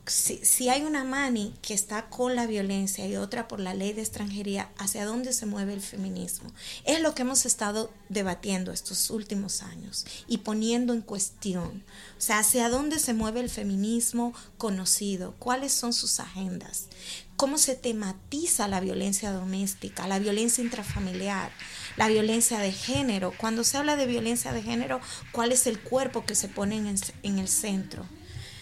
si, 0.05 0.69
hay 0.69 0.83
una 0.83 1.03
mani 1.03 1.53
que 1.61 1.73
está 1.73 2.09
con 2.09 2.35
la 2.35 2.47
violencia 2.47 3.07
y 3.07 3.15
otra 3.17 3.47
por 3.47 3.59
la 3.59 3.73
ley 3.73 3.93
de 3.93 4.01
extranjería, 4.01 4.71
¿hacia 4.77 5.05
dónde 5.05 5.31
se 5.31 5.45
mueve 5.45 5.73
el 5.73 5.81
feminismo? 5.81 6.51
Es 6.85 7.01
lo 7.01 7.13
que 7.13 7.21
hemos 7.21 7.45
estado 7.45 7.91
debatiendo 8.09 8.71
estos 8.71 9.09
últimos 9.11 9.61
años 9.61 10.05
y 10.27 10.39
poniendo 10.39 10.93
en 10.93 11.01
cuestión. 11.01 11.83
O 12.17 12.21
sea, 12.21 12.39
¿hacia 12.39 12.69
dónde 12.69 12.99
se 12.99 13.13
mueve 13.13 13.41
el 13.41 13.49
feminismo 13.49 14.33
conocido? 14.57 15.35
¿Cuáles 15.37 15.71
son 15.71 15.93
sus 15.93 16.19
agendas? 16.19 16.87
¿Cómo 17.35 17.57
se 17.57 17.75
tematiza 17.75 18.67
la 18.67 18.79
violencia 18.79 19.31
doméstica, 19.31 20.07
la 20.07 20.19
violencia 20.19 20.63
intrafamiliar? 20.63 21.51
la 21.97 22.07
violencia 22.07 22.59
de 22.59 22.71
género. 22.71 23.33
Cuando 23.37 23.65
se 23.65 23.75
habla 23.75 23.97
de 23.97 24.05
violencia 24.05 24.53
de 24.53 24.63
género, 24.63 25.01
¿cuál 25.33 25.51
es 25.51 25.67
el 25.67 25.77
cuerpo 25.77 26.25
que 26.25 26.35
se 26.35 26.47
pone 26.47 26.77
en 26.77 26.87
el, 26.87 26.99
en 27.23 27.37
el 27.37 27.49
centro? 27.49 28.05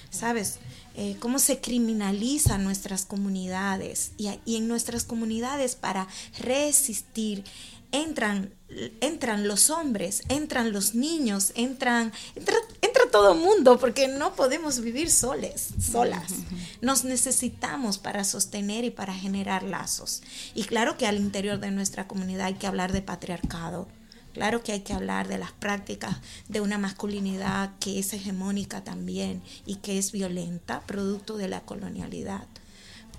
¿Sabes? 0.10 0.58
Eh, 0.96 1.16
cómo 1.20 1.40
se 1.40 1.62
criminalizan 1.62 2.64
nuestras 2.64 3.06
comunidades 3.06 4.12
y, 4.18 4.30
en 4.48 4.68
nuestras 4.68 5.04
comunidades 5.04 5.76
para 5.76 6.08
resistir 6.40 7.44
entran, 7.92 8.54
entran 9.02 9.48
los 9.48 9.70
hombres, 9.70 10.24
entran 10.30 10.74
los 10.74 10.96
niños, 10.96 11.54
entran, 11.56 12.12
entra, 12.36 12.56
entra 12.82 13.04
todo 13.12 13.34
el 13.34 13.40
mundo 13.40 13.80
porque 13.80 14.08
no 14.08 14.36
podemos 14.36 14.82
vivir 14.82 15.10
soles, 15.10 15.70
solas. 15.80 16.34
Nos 16.82 17.04
necesitamos 17.04 17.98
para 17.98 18.24
sostener 18.24 18.84
y 18.84 18.92
para 18.92 19.14
generar 19.14 19.64
lazos. 19.64 20.22
Y 20.54 20.64
claro 20.64 20.98
que 20.98 21.08
al 21.08 21.18
interior 21.18 21.60
de 21.60 21.72
nuestra 21.72 22.08
comunidad 22.08 22.48
hay 22.48 22.56
que 22.56 22.68
hablar 22.68 22.92
de 22.92 23.02
patriarcado, 23.02 23.88
Claro 24.34 24.64
que 24.64 24.72
hay 24.72 24.82
que 24.82 24.94
hablar 24.94 25.28
de 25.28 25.38
las 25.38 25.52
prácticas 25.52 26.18
de 26.48 26.62
una 26.62 26.78
masculinidad 26.78 27.72
que 27.80 28.00
es 28.00 28.14
hegemónica 28.14 28.84
también 28.84 29.42
y 29.66 29.76
que 29.78 29.98
es 29.98 30.12
violenta, 30.12 30.82
producto 30.82 31.36
de 31.38 31.48
la 31.48 31.62
colonialidad. 31.62 32.48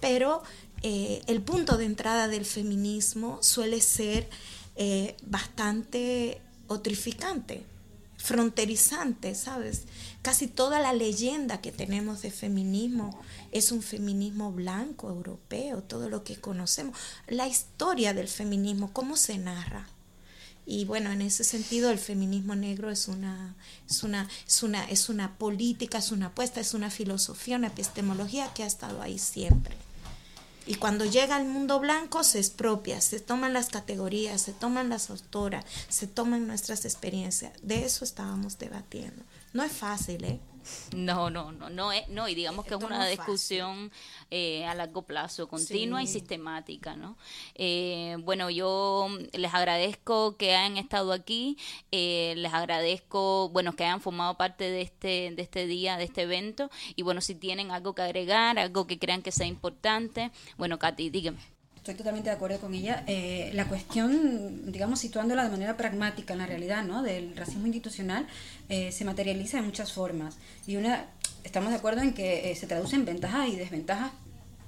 Pero 0.00 0.42
eh, 0.82 1.22
el 1.26 1.42
punto 1.42 1.76
de 1.76 1.84
entrada 1.84 2.28
del 2.28 2.44
feminismo 2.44 3.38
suele 3.42 3.80
ser 3.80 4.28
eh, 4.76 5.16
bastante 5.26 6.40
otrificante, 6.68 7.64
fronterizante, 8.16 9.34
¿sabes? 9.34 9.82
Casi 10.22 10.46
toda 10.46 10.78
la 10.78 10.92
leyenda 10.92 11.60
que 11.60 11.72
tenemos 11.72 12.22
de 12.22 12.30
feminismo 12.30 13.20
es 13.50 13.72
un 13.72 13.82
feminismo 13.82 14.52
blanco, 14.52 15.08
europeo, 15.08 15.82
todo 15.82 16.08
lo 16.08 16.22
que 16.22 16.36
conocemos. 16.36 16.96
La 17.26 17.48
historia 17.48 18.14
del 18.14 18.28
feminismo, 18.28 18.92
¿cómo 18.92 19.16
se 19.16 19.36
narra? 19.38 19.88
Y 20.66 20.84
bueno, 20.84 21.10
en 21.10 21.22
ese 21.22 21.44
sentido 21.44 21.90
el 21.90 21.98
feminismo 21.98 22.54
negro 22.54 22.90
es 22.90 23.08
una, 23.08 23.54
es 23.88 24.02
una, 24.02 24.28
es 24.46 24.62
una, 24.62 24.84
es 24.84 25.08
una 25.08 25.36
política, 25.36 25.98
es 25.98 26.12
una 26.12 26.26
apuesta, 26.26 26.60
es 26.60 26.74
una 26.74 26.90
filosofía, 26.90 27.56
una 27.56 27.68
epistemología 27.68 28.52
que 28.54 28.62
ha 28.62 28.66
estado 28.66 29.02
ahí 29.02 29.18
siempre. 29.18 29.74
Y 30.66 30.76
cuando 30.76 31.04
llega 31.04 31.34
al 31.34 31.46
mundo 31.46 31.80
blanco 31.80 32.22
se 32.22 32.38
expropia, 32.38 33.00
se 33.00 33.18
toman 33.18 33.52
las 33.52 33.70
categorías, 33.70 34.40
se 34.42 34.52
toman 34.52 34.88
las 34.88 35.10
autoras, 35.10 35.64
se 35.88 36.06
toman 36.06 36.46
nuestras 36.46 36.84
experiencias. 36.84 37.52
De 37.62 37.84
eso 37.84 38.04
estábamos 38.04 38.58
debatiendo. 38.58 39.24
No 39.52 39.64
es 39.64 39.72
fácil, 39.72 40.22
¿eh? 40.22 40.38
No, 40.94 41.30
no, 41.30 41.52
no, 41.52 41.70
no, 41.70 41.92
es, 41.92 42.08
no 42.08 42.28
y 42.28 42.34
digamos 42.34 42.64
que 42.64 42.74
es 42.74 42.82
una 42.82 43.06
discusión 43.06 43.90
eh, 44.30 44.64
a 44.66 44.74
largo 44.74 45.02
plazo, 45.02 45.48
continua 45.48 46.02
y 46.02 46.06
sistemática, 46.06 46.96
¿no? 46.96 47.16
Eh, 47.54 48.16
bueno, 48.20 48.50
yo 48.50 49.08
les 49.32 49.54
agradezco 49.54 50.36
que 50.36 50.54
hayan 50.54 50.76
estado 50.76 51.12
aquí, 51.12 51.56
eh, 51.92 52.34
les 52.36 52.52
agradezco, 52.52 53.48
bueno, 53.50 53.74
que 53.74 53.84
hayan 53.84 54.00
formado 54.00 54.36
parte 54.36 54.70
de 54.70 54.82
este, 54.82 55.32
de 55.34 55.42
este 55.42 55.66
día, 55.66 55.96
de 55.96 56.04
este 56.04 56.22
evento, 56.22 56.70
y 56.96 57.02
bueno, 57.02 57.20
si 57.20 57.34
tienen 57.34 57.70
algo 57.70 57.94
que 57.94 58.02
agregar, 58.02 58.58
algo 58.58 58.86
que 58.86 58.98
crean 58.98 59.22
que 59.22 59.32
sea 59.32 59.46
importante, 59.46 60.30
bueno, 60.58 60.78
Katy, 60.78 61.10
dígame. 61.10 61.59
Estoy 61.80 61.94
totalmente 61.94 62.28
de 62.28 62.36
acuerdo 62.36 62.58
con 62.58 62.74
ella. 62.74 63.04
Eh, 63.06 63.50
la 63.54 63.66
cuestión, 63.66 64.70
digamos, 64.70 65.00
situándola 65.00 65.44
de 65.44 65.50
manera 65.50 65.78
pragmática 65.78 66.34
en 66.34 66.40
la 66.40 66.46
realidad, 66.46 66.84
¿no? 66.84 67.02
Del 67.02 67.34
racismo 67.34 67.66
institucional 67.66 68.26
eh, 68.68 68.92
se 68.92 69.06
materializa 69.06 69.56
de 69.56 69.62
muchas 69.62 69.90
formas. 69.90 70.36
Y 70.66 70.76
una, 70.76 71.06
estamos 71.42 71.70
de 71.70 71.76
acuerdo 71.76 72.02
en 72.02 72.12
que 72.12 72.50
eh, 72.50 72.54
se 72.54 72.66
traduce 72.66 72.96
en 72.96 73.06
ventajas 73.06 73.48
y 73.48 73.56
desventajas 73.56 74.12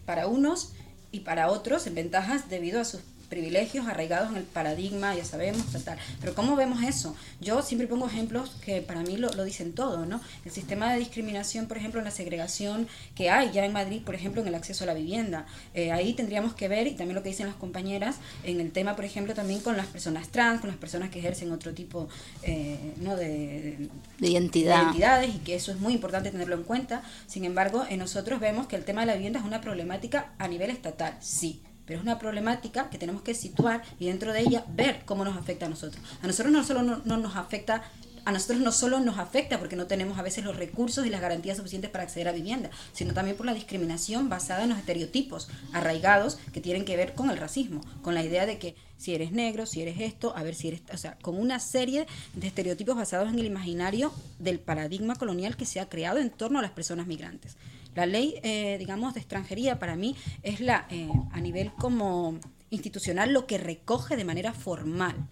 para 0.07 0.27
unos 0.27 0.73
y 1.11 1.21
para 1.21 1.51
otros, 1.51 1.87
en 1.87 1.97
ventajas 1.97 2.49
debido 2.49 2.81
a 2.81 2.87
sus 2.87 3.03
privilegios 3.33 3.89
arraigados 3.89 4.29
en 4.29 4.37
el 4.37 4.43
paradigma, 4.43 5.15
ya 5.15 5.25
sabemos, 5.25 5.65
tal, 5.87 5.97
Pero 6.21 6.35
¿cómo 6.35 6.55
vemos 6.55 6.83
eso? 6.83 7.17
Yo 7.41 7.63
siempre 7.63 7.89
pongo 7.89 8.07
ejemplos 8.07 8.51
que 8.63 8.83
para 8.83 9.01
mí 9.01 9.17
lo, 9.17 9.31
dicen 9.43 9.73
todo, 9.73 10.05
¿no? 10.05 10.21
El 10.45 10.53
sistema 10.53 10.93
de 10.93 10.99
discriminación, 10.99 11.67
por 11.67 11.79
ejemplo, 11.79 11.99
en 11.99 12.05
la 12.05 12.11
segregación 12.11 12.87
que 13.15 13.31
hay 13.31 13.51
ya 13.51 13.65
en 13.65 13.73
Madrid, 13.73 14.03
por 14.05 14.15
ejemplo, 14.15 14.43
en 14.43 14.49
el 14.49 14.55
acceso 14.55 14.85
a 14.85 14.87
la 14.87 14.93
vivienda. 14.93 15.47
Eh, 15.73 15.93
ahí 15.93 16.13
tendríamos 16.13 16.53
que 16.53 16.69
ver, 16.69 16.87
y 16.87 16.91
también 16.91 17.15
lo 17.15 17.23
que 17.23 17.31
dicen 17.31 17.47
las 17.47 17.57
compañeras, 17.57 18.17
en 18.45 18.61
el 18.61 18.71
tema, 18.71 18.97
por 18.97 19.07
ejemplo, 19.07 19.33
también 19.33 19.61
con 19.61 19.79
las 19.79 19.87
personas 19.87 20.29
trans, 20.29 20.61
con 20.61 20.69
las 20.69 20.79
personas 20.79 21.09
que 21.09 21.21
ejercen 21.21 21.53
otro 21.53 21.73
tipo 21.73 22.11
eh, 22.43 22.93
¿no? 22.99 23.17
de, 23.17 23.89
identidad. 24.21 24.83
identidades, 24.83 25.35
y 25.35 25.39
que 25.39 25.55
eso 25.55 25.73
es 25.73 25.79
muy 25.79 25.95
importante 25.95 26.31
tenerlo 26.31 26.57
en 26.57 26.65
cuenta. 26.65 27.03
Sin 27.27 27.47
embargo, 27.47 27.87
en 27.89 27.99
nosotros 27.99 28.41
vemos 28.41 28.67
que 28.67 28.77
el 28.77 28.85
tema 28.85 29.01
de 29.01 29.07
la 29.07 29.15
vivienda 29.15 29.41
es 29.41 29.47
una 29.47 29.63
problemática 29.63 30.35
a 30.37 30.49
nivel 30.49 30.69
estatal, 30.69 31.17
sí 31.21 31.63
pero 31.87 31.99
es 31.99 32.05
una 32.05 32.19
problemática 32.19 32.91
que 32.91 32.99
tenemos 32.99 33.23
que 33.23 33.35
situar 33.35 33.83
y 33.99 34.07
dentro 34.07 34.33
de 34.33 34.41
ella 34.41 34.65
ver 34.69 35.03
cómo 35.05 35.25
nos 35.25 35.37
afecta 35.37 35.67
a 35.67 35.69
nosotros. 35.69 36.03
A 36.23 36.27
nosotros 36.27 36.53
no 36.53 36.65
solo 36.65 36.83
no, 36.83 37.17
nos 37.17 37.37
afecta 37.37 37.83
a 38.25 38.31
nosotros 38.31 38.61
no 38.61 38.71
solo 38.71 39.01
nos 39.01 39.19
afecta 39.19 39.59
porque 39.59 39.75
no 39.75 39.87
tenemos 39.87 40.17
a 40.17 40.23
veces 40.23 40.45
los 40.45 40.57
recursos 40.57 41.05
y 41.05 41.11
las 41.11 41.21
garantías 41.21 41.57
suficientes 41.57 41.91
para 41.91 42.05
acceder 42.05 42.29
a 42.29 42.33
vivienda, 42.33 42.71
sino 42.93 43.15
también 43.15 43.37
por 43.37 43.47
la 43.47 43.53
discriminación 43.53 44.29
basada 44.29 44.63
en 44.63 44.69
los 44.69 44.79
estereotipos 44.79 45.49
arraigados 45.73 46.39
que 46.53 46.61
tienen 46.61 46.85
que 46.85 46.97
ver 46.97 47.15
con 47.15 47.31
el 47.31 47.37
racismo, 47.37 47.81
con 48.01 48.15
la 48.15 48.23
idea 48.23 48.47
de 48.47 48.59
que 48.59 48.77
si 48.97 49.13
eres 49.13 49.33
negro, 49.33 49.67
si 49.67 49.83
eres 49.83 50.01
esto, 50.01 50.33
a 50.37 50.45
ver 50.45 50.55
si 50.55 50.69
eres, 50.69 50.83
o 50.93 50.97
sea, 50.97 51.19
con 51.21 51.37
una 51.37 51.59
serie 51.59 52.07
de 52.35 52.47
estereotipos 52.47 52.95
basados 52.95 53.29
en 53.29 53.41
el 53.41 53.47
imaginario 53.47 54.13
del 54.39 54.61
paradigma 54.61 55.17
colonial 55.17 55.57
que 55.57 55.67
se 55.67 55.81
ha 55.81 55.89
creado 55.89 56.21
en 56.21 56.31
torno 56.31 56.61
a 56.61 56.63
las 56.63 56.71
personas 56.71 57.09
migrantes. 57.09 57.57
La 57.95 58.07
ley, 58.07 58.37
eh, 58.43 58.77
digamos, 58.79 59.15
de 59.15 59.21
extranjería 59.21 59.79
para 59.79 59.97
mí 59.97 60.17
es 60.43 60.61
la, 60.61 60.87
eh, 60.91 61.11
a 61.33 61.41
nivel 61.41 61.73
como 61.75 62.39
institucional, 62.71 63.33
lo 63.33 63.47
que 63.47 63.59
recoge 63.59 64.17
de 64.17 64.25
manera 64.25 64.53
formal 64.53 65.29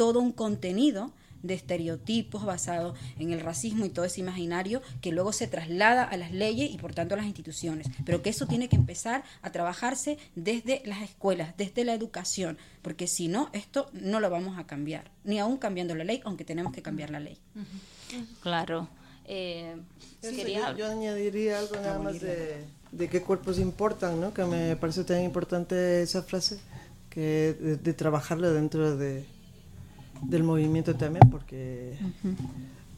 todo 0.00 0.20
un 0.20 0.32
contenido 0.32 1.12
de 1.42 1.52
estereotipos 1.52 2.44
basados 2.44 2.98
en 3.18 3.34
el 3.34 3.40
racismo 3.40 3.84
y 3.84 3.90
todo 3.90 4.06
ese 4.06 4.20
imaginario 4.20 4.80
que 5.02 5.12
luego 5.12 5.34
se 5.34 5.46
traslada 5.46 6.04
a 6.04 6.16
las 6.16 6.32
leyes 6.32 6.70
y 6.70 6.78
por 6.78 6.94
tanto 6.94 7.12
a 7.14 7.18
las 7.18 7.26
instituciones. 7.26 7.86
Pero 8.06 8.22
que 8.22 8.30
eso 8.30 8.46
tiene 8.46 8.70
que 8.70 8.76
empezar 8.76 9.24
a 9.42 9.52
trabajarse 9.52 10.16
desde 10.34 10.80
las 10.86 11.02
escuelas, 11.02 11.54
desde 11.58 11.84
la 11.84 11.92
educación, 11.92 12.56
porque 12.80 13.06
si 13.06 13.28
no, 13.28 13.50
esto 13.52 13.90
no 13.92 14.20
lo 14.20 14.30
vamos 14.30 14.58
a 14.58 14.66
cambiar, 14.66 15.10
ni 15.22 15.38
aún 15.38 15.58
cambiando 15.58 15.94
la 15.94 16.04
ley, 16.04 16.22
aunque 16.24 16.46
tenemos 16.46 16.72
que 16.72 16.80
cambiar 16.80 17.10
la 17.10 17.20
ley. 17.20 17.36
Claro. 18.40 18.88
Eh, 19.32 19.76
yo, 20.76 20.86
añadiría 20.90 21.60
algo 21.60 21.76
nada 21.76 22.00
más 22.00 22.20
de, 22.20 23.08
qué 23.08 23.22
cuerpos 23.22 23.60
importan, 23.60 24.20
¿no? 24.20 24.34
que 24.34 24.44
me 24.44 24.74
parece 24.74 25.04
tan 25.04 25.22
importante 25.22 26.02
esa 26.02 26.22
frase, 26.24 26.58
que 27.10 27.54
de, 27.80 27.92
trabajarlo 27.94 28.52
dentro 28.52 28.96
de, 28.96 29.24
del 30.22 30.42
movimiento 30.42 30.96
también, 30.96 31.30
porque 31.30 31.96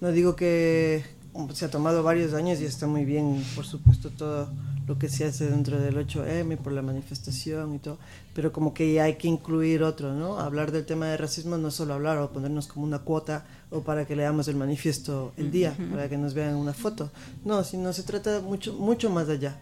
no 0.01 0.11
digo 0.11 0.35
que 0.35 1.05
se 1.53 1.65
ha 1.65 1.71
tomado 1.71 2.03
varios 2.03 2.35
años 2.35 2.61
y 2.61 2.65
está 2.65 2.87
muy 2.87 3.05
bien, 3.05 3.43
por 3.55 3.65
supuesto, 3.65 4.11
todo 4.11 4.49
lo 4.87 4.99
que 4.99 5.09
se 5.09 5.25
hace 5.25 5.49
dentro 5.49 5.81
del 5.81 5.97
8M 5.97 6.59
por 6.59 6.73
la 6.73 6.83
manifestación 6.83 7.75
y 7.75 7.79
todo, 7.79 7.99
pero 8.35 8.53
como 8.53 8.75
que 8.75 9.01
hay 9.01 9.15
que 9.15 9.29
incluir 9.29 9.83
otro, 9.83 10.13
¿no? 10.13 10.39
Hablar 10.39 10.73
del 10.73 10.85
tema 10.85 11.07
de 11.07 11.17
racismo 11.17 11.57
no 11.57 11.71
solo 11.71 11.95
hablar 11.95 12.19
o 12.19 12.33
ponernos 12.33 12.67
como 12.67 12.85
una 12.85 12.99
cuota 12.99 13.47
o 13.71 13.81
para 13.81 14.07
que 14.07 14.17
leamos 14.17 14.49
el 14.49 14.57
manifiesto 14.57 15.33
el 15.37 15.51
día, 15.51 15.77
para 15.91 16.09
que 16.09 16.19
nos 16.19 16.35
vean 16.35 16.57
una 16.57 16.73
foto, 16.73 17.11
no, 17.45 17.63
sino 17.65 17.93
se 17.93 18.03
trata 18.03 18.41
mucho, 18.41 18.75
mucho 18.75 19.09
más 19.09 19.29
allá, 19.29 19.61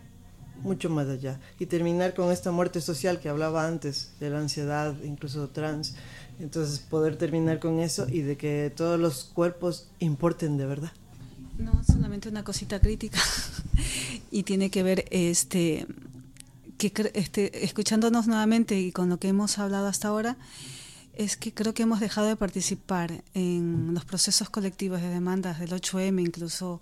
mucho 0.63 0.89
más 0.91 1.07
allá. 1.09 1.39
Y 1.59 1.67
terminar 1.67 2.15
con 2.15 2.33
esta 2.33 2.51
muerte 2.51 2.81
social 2.81 3.21
que 3.21 3.29
hablaba 3.29 3.67
antes, 3.67 4.13
de 4.21 4.31
la 4.31 4.39
ansiedad, 4.39 4.95
incluso 5.05 5.49
trans, 5.51 5.95
entonces 6.41 6.81
poder 6.81 7.17
terminar 7.17 7.61
con 7.61 7.79
eso 7.79 8.07
y 8.09 8.23
de 8.23 8.37
que 8.37 8.73
todos 8.75 8.99
los 8.99 9.25
cuerpos 9.25 9.89
importen 9.99 10.57
de 10.57 10.67
verdad. 10.67 10.93
No, 11.61 11.85
solamente 11.85 12.29
una 12.29 12.45
cosita 12.45 12.81
crítica. 12.81 13.21
Y 14.33 14.45
tiene 14.45 14.71
que 14.71 14.85
ver 14.85 15.07
este 15.11 15.87
que 16.79 17.11
este, 17.15 17.65
escuchándonos 17.65 18.27
nuevamente 18.29 18.79
y 18.79 18.93
con 18.93 19.09
lo 19.09 19.19
que 19.19 19.29
hemos 19.29 19.59
hablado 19.59 19.89
hasta 19.89 20.09
ahora 20.09 20.37
es 21.15 21.37
que 21.37 21.53
creo 21.53 21.75
que 21.75 21.83
hemos 21.83 22.01
dejado 22.01 22.29
de 22.29 22.37
participar 22.37 23.23
en 23.35 23.93
los 23.93 24.05
procesos 24.05 24.49
colectivos 24.49 25.03
de 25.03 25.09
demandas 25.09 25.59
del 25.59 25.73
8M, 25.73 26.21
incluso 26.25 26.81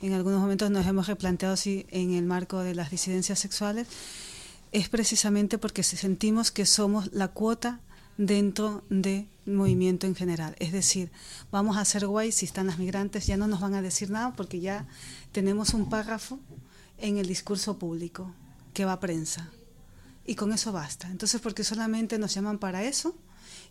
en 0.00 0.12
algunos 0.12 0.40
momentos 0.40 0.70
nos 0.70 0.86
hemos 0.86 1.08
replanteado 1.08 1.54
así 1.54 1.86
en 1.90 2.12
el 2.12 2.24
marco 2.26 2.60
de 2.60 2.74
las 2.74 2.90
disidencias 2.90 3.40
sexuales, 3.40 3.88
es 4.70 4.88
precisamente 4.88 5.58
porque 5.58 5.82
sentimos 5.82 6.52
que 6.52 6.66
somos 6.66 7.12
la 7.12 7.28
cuota 7.28 7.80
dentro 8.18 8.84
del 8.90 9.26
movimiento 9.54 10.06
en 10.06 10.14
general. 10.14 10.56
Es 10.58 10.72
decir, 10.72 11.10
vamos 11.50 11.76
a 11.76 11.80
hacer 11.80 12.06
guay 12.06 12.32
si 12.32 12.46
están 12.46 12.66
las 12.66 12.78
migrantes, 12.78 13.26
ya 13.26 13.36
no 13.36 13.46
nos 13.46 13.60
van 13.60 13.74
a 13.74 13.82
decir 13.82 14.10
nada 14.10 14.32
porque 14.34 14.60
ya 14.60 14.86
tenemos 15.32 15.74
un 15.74 15.88
párrafo 15.88 16.38
en 16.98 17.18
el 17.18 17.26
discurso 17.26 17.78
público 17.78 18.32
que 18.74 18.84
va 18.84 18.92
a 18.92 19.00
prensa. 19.00 19.50
Y 20.26 20.34
con 20.34 20.52
eso 20.52 20.72
basta. 20.72 21.08
Entonces, 21.08 21.40
porque 21.40 21.64
solamente 21.64 22.18
nos 22.18 22.34
llaman 22.34 22.58
para 22.58 22.84
eso, 22.84 23.16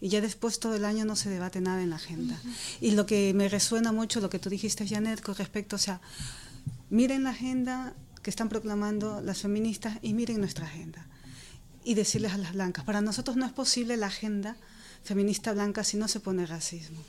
y 0.01 0.09
ya 0.09 0.21
después 0.21 0.59
todo 0.59 0.75
el 0.75 0.85
año 0.85 1.05
no 1.05 1.15
se 1.15 1.29
debate 1.29 1.61
nada 1.61 1.81
en 1.81 1.89
la 1.89 1.97
agenda. 1.97 2.39
Y 2.79 2.91
lo 2.91 3.05
que 3.05 3.33
me 3.33 3.49
resuena 3.49 3.91
mucho, 3.91 4.19
lo 4.21 4.29
que 4.29 4.39
tú 4.39 4.49
dijiste, 4.49 4.87
Janet, 4.87 5.21
con 5.21 5.35
respecto, 5.35 5.75
o 5.75 5.79
sea, 5.79 6.01
miren 6.89 7.23
la 7.23 7.31
agenda 7.31 7.93
que 8.21 8.29
están 8.29 8.49
proclamando 8.49 9.21
las 9.21 9.39
feministas 9.39 9.97
y 10.01 10.13
miren 10.13 10.39
nuestra 10.39 10.65
agenda. 10.65 11.07
Y 11.83 11.93
decirles 11.95 12.33
a 12.33 12.37
las 12.37 12.53
blancas, 12.53 12.85
para 12.85 13.01
nosotros 13.01 13.37
no 13.37 13.45
es 13.45 13.51
posible 13.51 13.97
la 13.97 14.07
agenda 14.07 14.57
feminista 15.03 15.53
blanca 15.53 15.83
si 15.83 15.97
no 15.97 16.07
se 16.07 16.19
pone 16.19 16.45
racismo. 16.45 16.99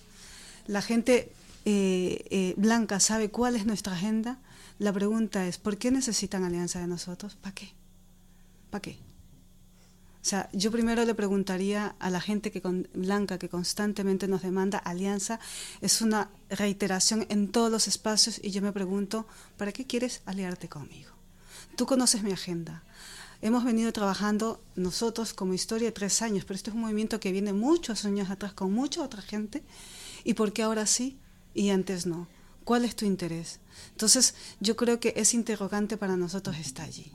La 0.67 0.83
gente 0.83 1.33
eh, 1.65 2.25
eh, 2.31 2.55
blanca 2.57 3.01
sabe 3.01 3.31
cuál 3.31 3.57
es 3.57 3.67
nuestra 3.67 3.95
agenda. 3.95 4.39
La 4.79 4.93
pregunta 4.93 5.47
es, 5.47 5.59
¿por 5.59 5.77
qué 5.77 5.91
necesitan 5.91 6.45
alianza 6.45 6.81
de 6.81 6.87
nosotros? 6.87 7.37
¿Para 7.37 7.55
qué? 7.55 7.73
¿Para 8.71 8.83
qué? 8.83 8.99
O 10.23 10.25
sea, 10.25 10.51
yo 10.53 10.71
primero 10.71 11.05
le 11.05 11.15
preguntaría 11.15 11.95
a 11.99 12.11
la 12.11 12.21
gente 12.21 12.51
que 12.51 12.61
blanca 12.93 13.39
que 13.39 13.49
constantemente 13.49 14.29
nos 14.29 14.43
demanda 14.43 14.77
alianza, 14.79 15.41
es 15.81 16.03
una 16.03 16.29
reiteración 16.51 17.27
en 17.31 17.49
todos 17.49 17.71
los 17.71 17.89
espacios 17.89 18.39
y 18.43 18.51
yo 18.51 18.61
me 18.61 18.73
pregunto, 18.73 19.27
¿para 19.57 19.73
qué 19.73 19.87
quieres 19.87 20.21
aliarte 20.27 20.69
conmigo? 20.69 21.11
Tú 21.75 21.87
conoces 21.87 22.23
mi 22.23 22.33
agenda. 22.33 22.83
Hemos 23.43 23.65
venido 23.65 23.93
trabajando 23.93 24.63
nosotros 24.77 25.33
como 25.33 25.55
historia 25.55 25.95
tres 25.95 26.23
años, 26.23 26.45
pero 26.45 26.57
este 26.57 26.71
es 26.71 26.75
un 26.75 26.83
movimiento 26.83 27.21
que 27.21 27.33
viene 27.33 27.53
muchos 27.53 28.05
años 28.05 28.31
atrás 28.31 28.53
con 28.53 28.73
mucha 28.73 29.03
otra 29.03 29.23
gente. 29.23 29.63
¿Y 30.25 30.35
por 30.35 30.53
qué 30.53 30.63
ahora 30.63 30.87
sí 30.87 31.19
y 31.55 31.71
antes 31.71 32.07
no? 32.07 32.29
¿Cuál 32.65 32.85
es 32.85 32.95
tu 32.95 33.07
interés? 33.07 33.61
Entonces, 33.93 34.35
yo 34.61 34.77
creo 34.77 35.01
que 35.01 35.15
ese 35.17 35.37
interrogante 35.37 35.97
para 35.97 36.17
nosotros 36.17 36.57
está 36.59 36.83
allí 36.83 37.13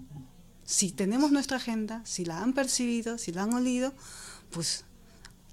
si 0.65 0.91
tenemos 0.91 1.31
nuestra 1.31 1.57
agenda, 1.57 2.01
si 2.05 2.25
la 2.25 2.41
han 2.41 2.53
percibido, 2.53 3.17
si 3.17 3.31
la 3.31 3.43
han 3.43 3.53
olido, 3.53 3.93
pues, 4.49 4.83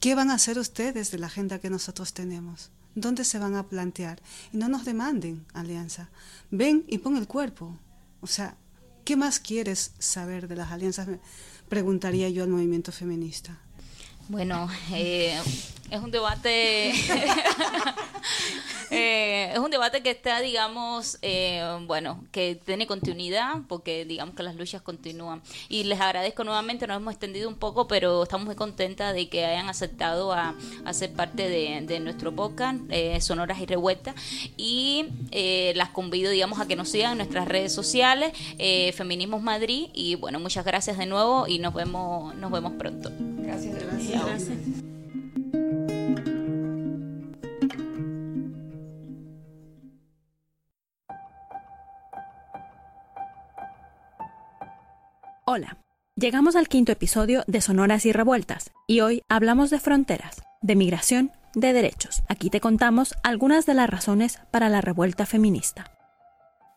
¿qué 0.01 0.15
van 0.15 0.31
a 0.31 0.35
hacer 0.35 0.59
ustedes 0.59 1.11
de 1.11 1.19
la 1.19 1.27
agenda 1.27 1.59
que 1.59 1.71
nosotros 1.71 2.15
tenemos? 2.15 2.71
¿Dónde 2.95 3.25
se 3.25 3.39
van 3.39 3.55
a 3.55 3.69
plantear? 3.69 4.21
Y 4.53 4.57
no 4.57 4.69
nos 4.69 4.85
demanden 4.85 5.45
alianza. 5.53 6.11
Ven 6.51 6.85
y 6.89 6.99
pon 6.99 7.17
el 7.17 7.29
cuerpo. 7.29 7.79
O 8.21 8.27
sea, 8.27 8.57
¿qué 9.05 9.17
más 9.17 9.39
quieres 9.39 9.93
saber 9.99 10.49
de 10.49 10.57
las 10.57 10.73
alianzas? 10.73 11.09
Preguntaría 11.69 12.29
yo 12.29 12.43
al 12.43 12.51
movimiento 12.51 12.93
feminista. 12.93 13.59
Bueno, 14.29 14.69
eh, 14.93 15.39
es 15.91 16.01
un 16.01 16.11
debate 16.11 16.93
Eh, 18.93 19.51
es 19.53 19.59
un 19.59 19.71
debate 19.71 20.03
que 20.03 20.11
está, 20.11 20.41
digamos, 20.41 21.19
eh, 21.23 21.63
bueno, 21.87 22.23
que 22.31 22.61
tiene 22.65 22.87
continuidad, 22.87 23.61
porque 23.67 24.05
digamos 24.05 24.35
que 24.35 24.43
las 24.43 24.55
luchas 24.55 24.83
continúan. 24.83 25.43
Y 25.69 25.85
les 25.85 26.01
agradezco 26.01 26.45
nuevamente, 26.45 26.87
nos 26.87 26.99
hemos 26.99 27.13
extendido 27.13 27.49
un 27.49 27.55
poco, 27.57 27.89
pero 27.89 28.23
estamos 28.23 28.47
muy 28.47 28.55
contentas 28.55 29.15
de 29.15 29.29
que 29.29 29.47
hayan 29.47 29.69
aceptado 29.69 30.33
a, 30.33 30.55
ser 30.93 31.13
parte 31.15 31.49
de, 31.49 32.01
nuestro 32.01 32.35
podcast, 32.35 32.79
eh, 32.91 33.19
Sonoras 33.21 33.59
y 33.61 33.67
Revueltas. 33.67 34.15
Y 34.57 35.07
las 35.75 35.89
convido, 35.91 36.31
digamos, 36.31 36.61
a 36.61 36.67
que 36.67 36.77
nos 36.77 36.91
sigan 36.91 37.13
en 37.13 37.19
nuestras 37.19 37.49
redes 37.49 37.73
sociales, 37.73 38.33
Feminismos 38.95 39.43
Madrid. 39.43 39.89
Y 39.95 40.17
bueno, 40.17 40.39
muchas 40.39 40.65
gracias 40.65 40.99
de 40.99 41.07
nuevo 41.07 41.47
y 41.49 41.59
nos 41.59 41.73
vemos, 41.73 42.35
nos 42.35 42.51
vemos 42.51 42.73
pronto. 42.79 43.11
Gracias, 43.19 43.75
gracias. 43.75 44.25
gracias. 44.27 44.92
Hola, 55.55 55.77
llegamos 56.17 56.57
al 56.57 56.67
quinto 56.67 56.93
episodio 56.93 57.45
de 57.47 57.61
Sonoras 57.61 58.07
y 58.07 58.13
Revueltas 58.13 58.71
y 58.87 59.03
hoy 59.03 59.21
hablamos 59.29 59.69
de 59.69 59.81
fronteras, 59.81 60.41
de 60.63 60.77
migración, 60.77 61.31
de 61.55 61.75
derechos. 61.75 62.23
Aquí 62.27 62.49
te 62.49 62.59
contamos 62.59 63.13
algunas 63.23 63.67
de 63.67 63.75
las 63.75 63.91
razones 63.91 64.41
para 64.51 64.71
la 64.71 64.81
revuelta 64.81 65.27
feminista. 65.27 65.93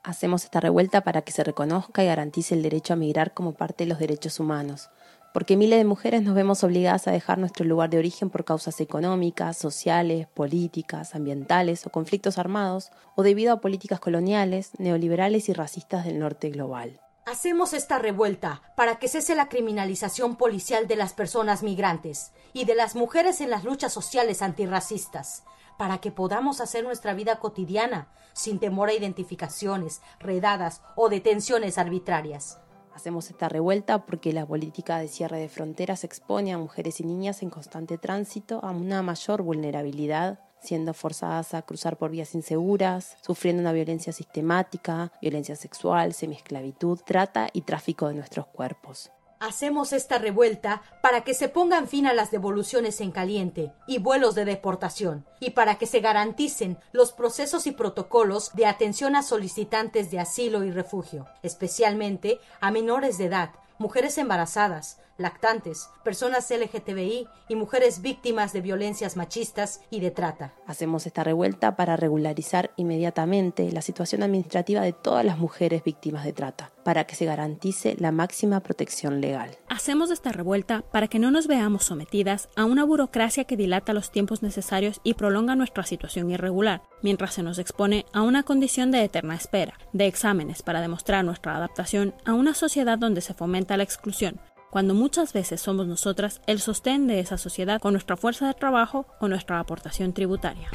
Hacemos 0.04 0.44
esta 0.44 0.60
revuelta 0.60 1.06
para 1.06 1.22
que 1.22 1.32
se 1.32 1.46
reconozca 1.46 2.04
y 2.04 2.08
garantice 2.08 2.54
el 2.54 2.64
derecho 2.64 2.92
a 2.92 2.98
migrar 2.98 3.34
como 3.34 3.54
parte 3.54 3.86
de 3.86 3.92
los 3.92 4.00
derechos 4.00 4.42
humanos, 4.42 4.90
porque 5.34 5.56
miles 5.56 5.80
de 5.80 5.86
mujeres 5.86 6.22
nos 6.24 6.36
vemos 6.36 6.62
obligadas 6.66 7.08
a 7.08 7.14
dejar 7.14 7.38
nuestro 7.38 7.64
lugar 7.66 7.90
de 7.90 8.00
origen 8.00 8.30
por 8.30 8.44
causas 8.44 8.82
económicas, 8.82 9.58
sociales, 9.58 10.28
políticas, 10.28 11.16
ambientales 11.16 11.88
o 11.88 11.92
conflictos 11.92 12.38
armados, 12.38 12.92
o 13.16 13.24
debido 13.24 13.54
a 13.54 13.62
políticas 13.62 14.02
coloniales, 14.02 14.72
neoliberales 14.80 15.48
y 15.48 15.54
racistas 15.54 16.04
del 16.04 16.20
norte 16.20 16.50
global. 16.50 17.00
Hacemos 17.26 17.74
esta 17.74 17.98
revuelta 17.98 18.62
para 18.76 19.00
que 19.00 19.08
cese 19.08 19.34
la 19.34 19.50
criminalización 19.50 20.36
policial 20.36 20.88
de 20.88 20.96
las 20.96 21.14
personas 21.14 21.64
migrantes 21.64 22.32
y 22.54 22.66
de 22.66 22.76
las 22.76 22.96
mujeres 22.96 23.42
en 23.42 23.50
las 23.50 23.64
luchas 23.64 23.92
sociales 23.92 24.44
antirracistas, 24.44 25.44
para 25.80 25.98
que 25.98 26.12
podamos 26.12 26.62
hacer 26.62 26.84
nuestra 26.84 27.16
vida 27.16 27.40
cotidiana 27.40 28.10
sin 28.34 28.60
temor 28.60 28.90
a 28.90 28.94
identificaciones, 28.94 30.04
redadas 30.20 30.84
o 30.96 31.10
detenciones 31.10 31.80
arbitrarias. 31.80 32.60
Hacemos 32.94 33.32
esta 33.32 33.50
revuelta 33.50 34.06
porque 34.06 34.32
la 34.32 34.46
política 34.46 35.00
de 35.00 35.08
cierre 35.08 35.40
de 35.40 35.50
fronteras 35.50 36.04
expone 36.04 36.54
a 36.54 36.60
mujeres 36.60 37.00
y 37.00 37.06
niñas 37.06 37.42
en 37.42 37.50
constante 37.50 37.98
tránsito 37.98 38.64
a 38.64 38.70
una 38.70 39.02
mayor 39.02 39.42
vulnerabilidad 39.42 40.42
siendo 40.66 40.94
forzadas 40.94 41.54
a 41.54 41.62
cruzar 41.62 41.98
por 41.98 42.12
vías 42.12 42.36
inseguras, 42.36 43.18
sufriendo 43.22 43.62
una 43.62 43.72
violencia 43.72 44.12
sistemática, 44.12 45.12
violencia 45.22 45.56
sexual, 45.56 46.14
semiesclavitud, 46.14 47.00
trata 47.06 47.50
y 47.54 47.62
tráfico 47.62 48.08
de 48.08 48.16
nuestros 48.16 48.48
cuerpos. 48.48 49.12
Hacemos 49.40 49.92
esta 49.92 50.18
revuelta 50.18 50.82
para 51.02 51.22
que 51.22 51.34
se 51.34 51.50
pongan 51.50 51.88
fin 51.88 52.08
a 52.08 52.14
las 52.14 52.32
devoluciones 52.32 53.02
en 53.02 53.12
caliente 53.12 53.74
y 53.86 54.00
vuelos 54.00 54.34
de 54.34 54.46
deportación, 54.46 55.26
y 55.40 55.52
para 55.52 55.78
que 55.78 55.86
se 55.86 56.00
garanticen 56.00 56.78
los 56.94 57.12
procesos 57.12 57.68
y 57.68 57.72
protocolos 57.72 58.52
de 58.54 58.66
atención 58.66 59.16
a 59.16 59.24
solicitantes 59.24 60.10
de 60.10 60.20
asilo 60.20 60.64
y 60.64 60.72
refugio, 60.72 61.28
especialmente 61.44 62.40
a 62.62 62.72
menores 62.72 63.18
de 63.18 63.26
edad, 63.26 63.52
mujeres 63.78 64.18
embarazadas, 64.18 65.00
lactantes, 65.18 65.90
personas 66.04 66.50
LGTBI 66.50 67.28
y 67.48 67.56
mujeres 67.56 68.02
víctimas 68.02 68.54
de 68.54 68.62
violencias 68.62 69.16
machistas 69.16 69.82
y 69.90 70.00
de 70.00 70.12
trata. 70.12 70.54
Hacemos 70.68 71.06
esta 71.06 71.24
revuelta 71.24 71.76
para 71.76 71.96
regularizar 71.96 72.72
inmediatamente 72.76 73.72
la 73.72 73.82
situación 73.82 74.24
administrativa 74.24 74.82
de 74.82 74.94
todas 74.94 75.26
las 75.26 75.38
mujeres 75.38 75.84
víctimas 75.84 76.26
de 76.26 76.34
trata, 76.34 76.72
para 76.84 77.06
que 77.06 77.16
se 77.16 77.26
garantice 77.26 77.96
la 78.00 78.12
máxima 78.12 78.60
protección 78.62 79.22
legal. 79.22 79.58
Hacemos 79.70 80.12
esta 80.12 80.32
revuelta 80.32 80.84
para 80.92 81.08
que 81.08 81.20
no 81.20 81.32
nos 81.32 81.48
veamos 81.48 81.86
sometidas 81.86 82.50
a 82.56 82.66
una 82.66 82.84
burocracia 82.84 83.46
que 83.46 83.58
dilata 83.58 83.94
los 83.94 84.12
tiempos 84.12 84.44
necesarios 84.44 85.00
y 85.04 85.14
prolonga 85.14 85.56
nuestra 85.56 85.84
situación 85.84 86.30
irregular, 86.32 86.84
mientras 87.02 87.34
se 87.34 87.44
nos 87.44 87.60
expone 87.60 88.06
a 88.14 88.22
una 88.22 88.44
condición 88.44 88.92
de 88.92 89.04
eterna 89.04 89.36
espera, 89.36 89.80
de 89.94 90.08
exámenes 90.08 90.62
para 90.62 90.82
demostrar 90.82 91.24
nuestra 91.24 91.56
adaptación 91.56 92.14
a 92.26 92.34
una 92.34 92.54
sociedad 92.54 92.98
donde 92.98 93.22
se 93.22 93.34
fomenta 93.34 93.78
la 93.78 93.84
exclusión, 93.84 94.40
cuando 94.76 94.94
muchas 94.94 95.32
veces 95.32 95.62
somos 95.62 95.88
nosotras 95.88 96.42
el 96.48 96.60
sostén 96.60 97.08
de 97.08 97.22
esa 97.22 97.38
sociedad 97.38 97.80
con 97.80 97.94
nuestra 97.94 98.18
fuerza 98.18 98.46
de 98.48 98.54
trabajo 98.56 99.08
o 99.22 99.30
nuestra 99.30 99.58
aportación 99.62 100.12
tributaria. 100.12 100.70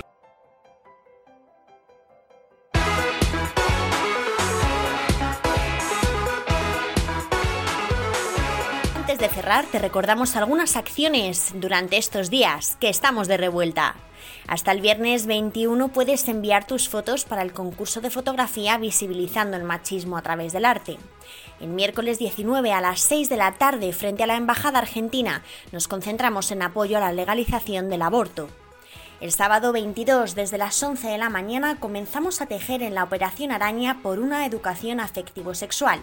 Antes 8.97 9.19
de 9.19 9.29
cerrar, 9.29 9.67
te 9.67 9.79
recordamos 9.79 10.35
algunas 10.35 10.77
acciones 10.77 11.53
durante 11.57 11.99
estos 11.99 12.31
días 12.31 12.79
que 12.81 12.89
estamos 12.89 13.29
de 13.29 13.37
revuelta. 13.37 13.97
Hasta 14.49 14.73
el 14.73 14.81
viernes 14.81 15.27
21 15.27 15.89
puedes 15.89 16.27
enviar 16.29 16.67
tus 16.67 16.89
fotos 16.89 17.27
para 17.27 17.43
el 17.43 17.53
concurso 17.53 18.01
de 18.01 18.09
fotografía 18.09 18.79
visibilizando 18.79 19.59
el 19.59 19.65
machismo 19.65 20.17
a 20.17 20.23
través 20.23 20.55
del 20.55 20.65
arte. 20.65 20.97
El 21.61 21.69
miércoles 21.69 22.19
19 22.19 22.73
a 22.73 22.81
las 22.81 23.01
6 23.01 23.29
de 23.29 23.37
la 23.37 23.53
tarde 23.53 23.93
frente 23.93 24.23
a 24.23 24.27
la 24.27 24.37
Embajada 24.37 24.79
Argentina 24.79 25.43
nos 25.73 25.89
concentramos 25.89 26.51
en 26.53 26.63
apoyo 26.63 26.97
a 26.97 27.01
la 27.01 27.13
legalización 27.13 27.91
del 27.91 28.01
aborto. 28.01 28.49
El 29.21 29.31
sábado 29.31 29.71
22 29.71 30.35
desde 30.35 30.57
las 30.57 30.83
11 30.83 31.07
de 31.09 31.19
la 31.19 31.29
mañana 31.29 31.79
comenzamos 31.79 32.41
a 32.41 32.47
tejer 32.47 32.83
en 32.83 32.95
la 32.95 33.05
Operación 33.05 33.53
Araña 33.53 34.01
por 34.03 34.21
una 34.21 34.47
educación 34.47 35.01
afectivo-sexual. 35.01 36.01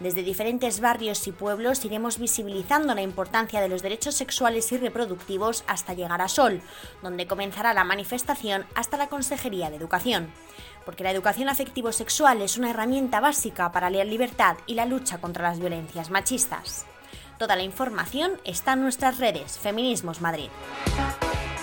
Desde 0.00 0.24
diferentes 0.24 0.80
barrios 0.80 1.26
y 1.28 1.32
pueblos 1.32 1.84
iremos 1.84 2.18
visibilizando 2.18 2.94
la 2.94 3.02
importancia 3.02 3.60
de 3.60 3.68
los 3.68 3.82
derechos 3.82 4.16
sexuales 4.16 4.70
y 4.72 4.78
reproductivos 4.78 5.62
hasta 5.68 5.94
llegar 5.94 6.22
a 6.22 6.28
Sol, 6.28 6.60
donde 7.02 7.26
comenzará 7.28 7.72
la 7.72 7.84
manifestación 7.84 8.64
hasta 8.74 8.96
la 8.96 9.08
Consejería 9.08 9.70
de 9.70 9.76
Educación. 9.76 10.32
Porque 10.88 11.04
la 11.04 11.10
educación 11.10 11.50
afectivo-sexual 11.50 12.40
es 12.40 12.56
una 12.56 12.70
herramienta 12.70 13.20
básica 13.20 13.70
para 13.72 13.90
la 13.90 14.04
libertad 14.04 14.56
y 14.66 14.72
la 14.72 14.86
lucha 14.86 15.18
contra 15.18 15.42
las 15.42 15.60
violencias 15.60 16.08
machistas. 16.08 16.86
Toda 17.38 17.56
la 17.56 17.62
información 17.62 18.40
está 18.46 18.72
en 18.72 18.80
nuestras 18.80 19.18
redes 19.18 19.58
Feminismos 19.58 20.22
Madrid. 20.22 20.48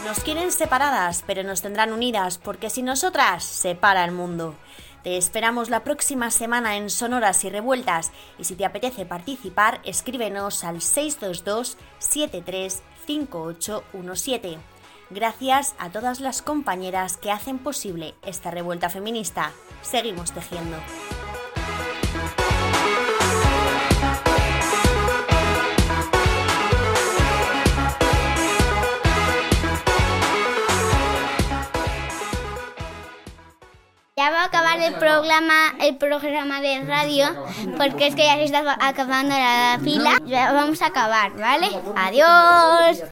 Nos 0.05 0.19
quieren 0.19 0.51
separadas, 0.51 1.23
pero 1.25 1.41
nos 1.41 1.63
tendrán 1.63 1.91
unidas, 1.91 2.37
porque 2.37 2.69
sin 2.69 2.85
nosotras 2.85 3.43
se 3.43 3.73
para 3.73 4.05
el 4.05 4.11
mundo. 4.11 4.53
Te 5.01 5.17
esperamos 5.17 5.71
la 5.71 5.83
próxima 5.83 6.29
semana 6.29 6.77
en 6.77 6.91
Sonoras 6.91 7.43
y 7.45 7.49
Revueltas 7.49 8.11
y 8.37 8.43
si 8.43 8.53
te 8.53 8.63
apetece 8.63 9.07
participar, 9.07 9.81
escríbenos 9.85 10.63
al 10.63 10.83
622 10.83 11.79
735817. 11.97 14.74
Gracias 15.11 15.75
a 15.77 15.89
todas 15.91 16.19
las 16.19 16.41
compañeras 16.41 17.17
que 17.17 17.31
hacen 17.31 17.59
posible 17.59 18.15
esta 18.25 18.49
revuelta 18.49 18.89
feminista. 18.89 19.51
Seguimos 19.83 20.31
tejiendo. 20.31 20.77
Ya 34.17 34.31
va 34.31 34.41
a 34.41 34.45
acabar 34.45 34.79
el 34.79 34.95
programa, 34.95 35.75
el 35.81 35.97
programa 35.97 36.61
de 36.61 36.83
radio, 36.85 37.27
porque 37.77 38.07
es 38.07 38.15
que 38.15 38.23
ya 38.25 38.35
se 38.37 38.45
está 38.45 38.77
acabando 38.81 39.35
la 39.35 39.77
fila. 39.83 40.17
Ya 40.25 40.51
vamos 40.51 40.81
a 40.81 40.87
acabar, 40.87 41.33
¿vale? 41.33 41.67
Adiós. 41.95 43.11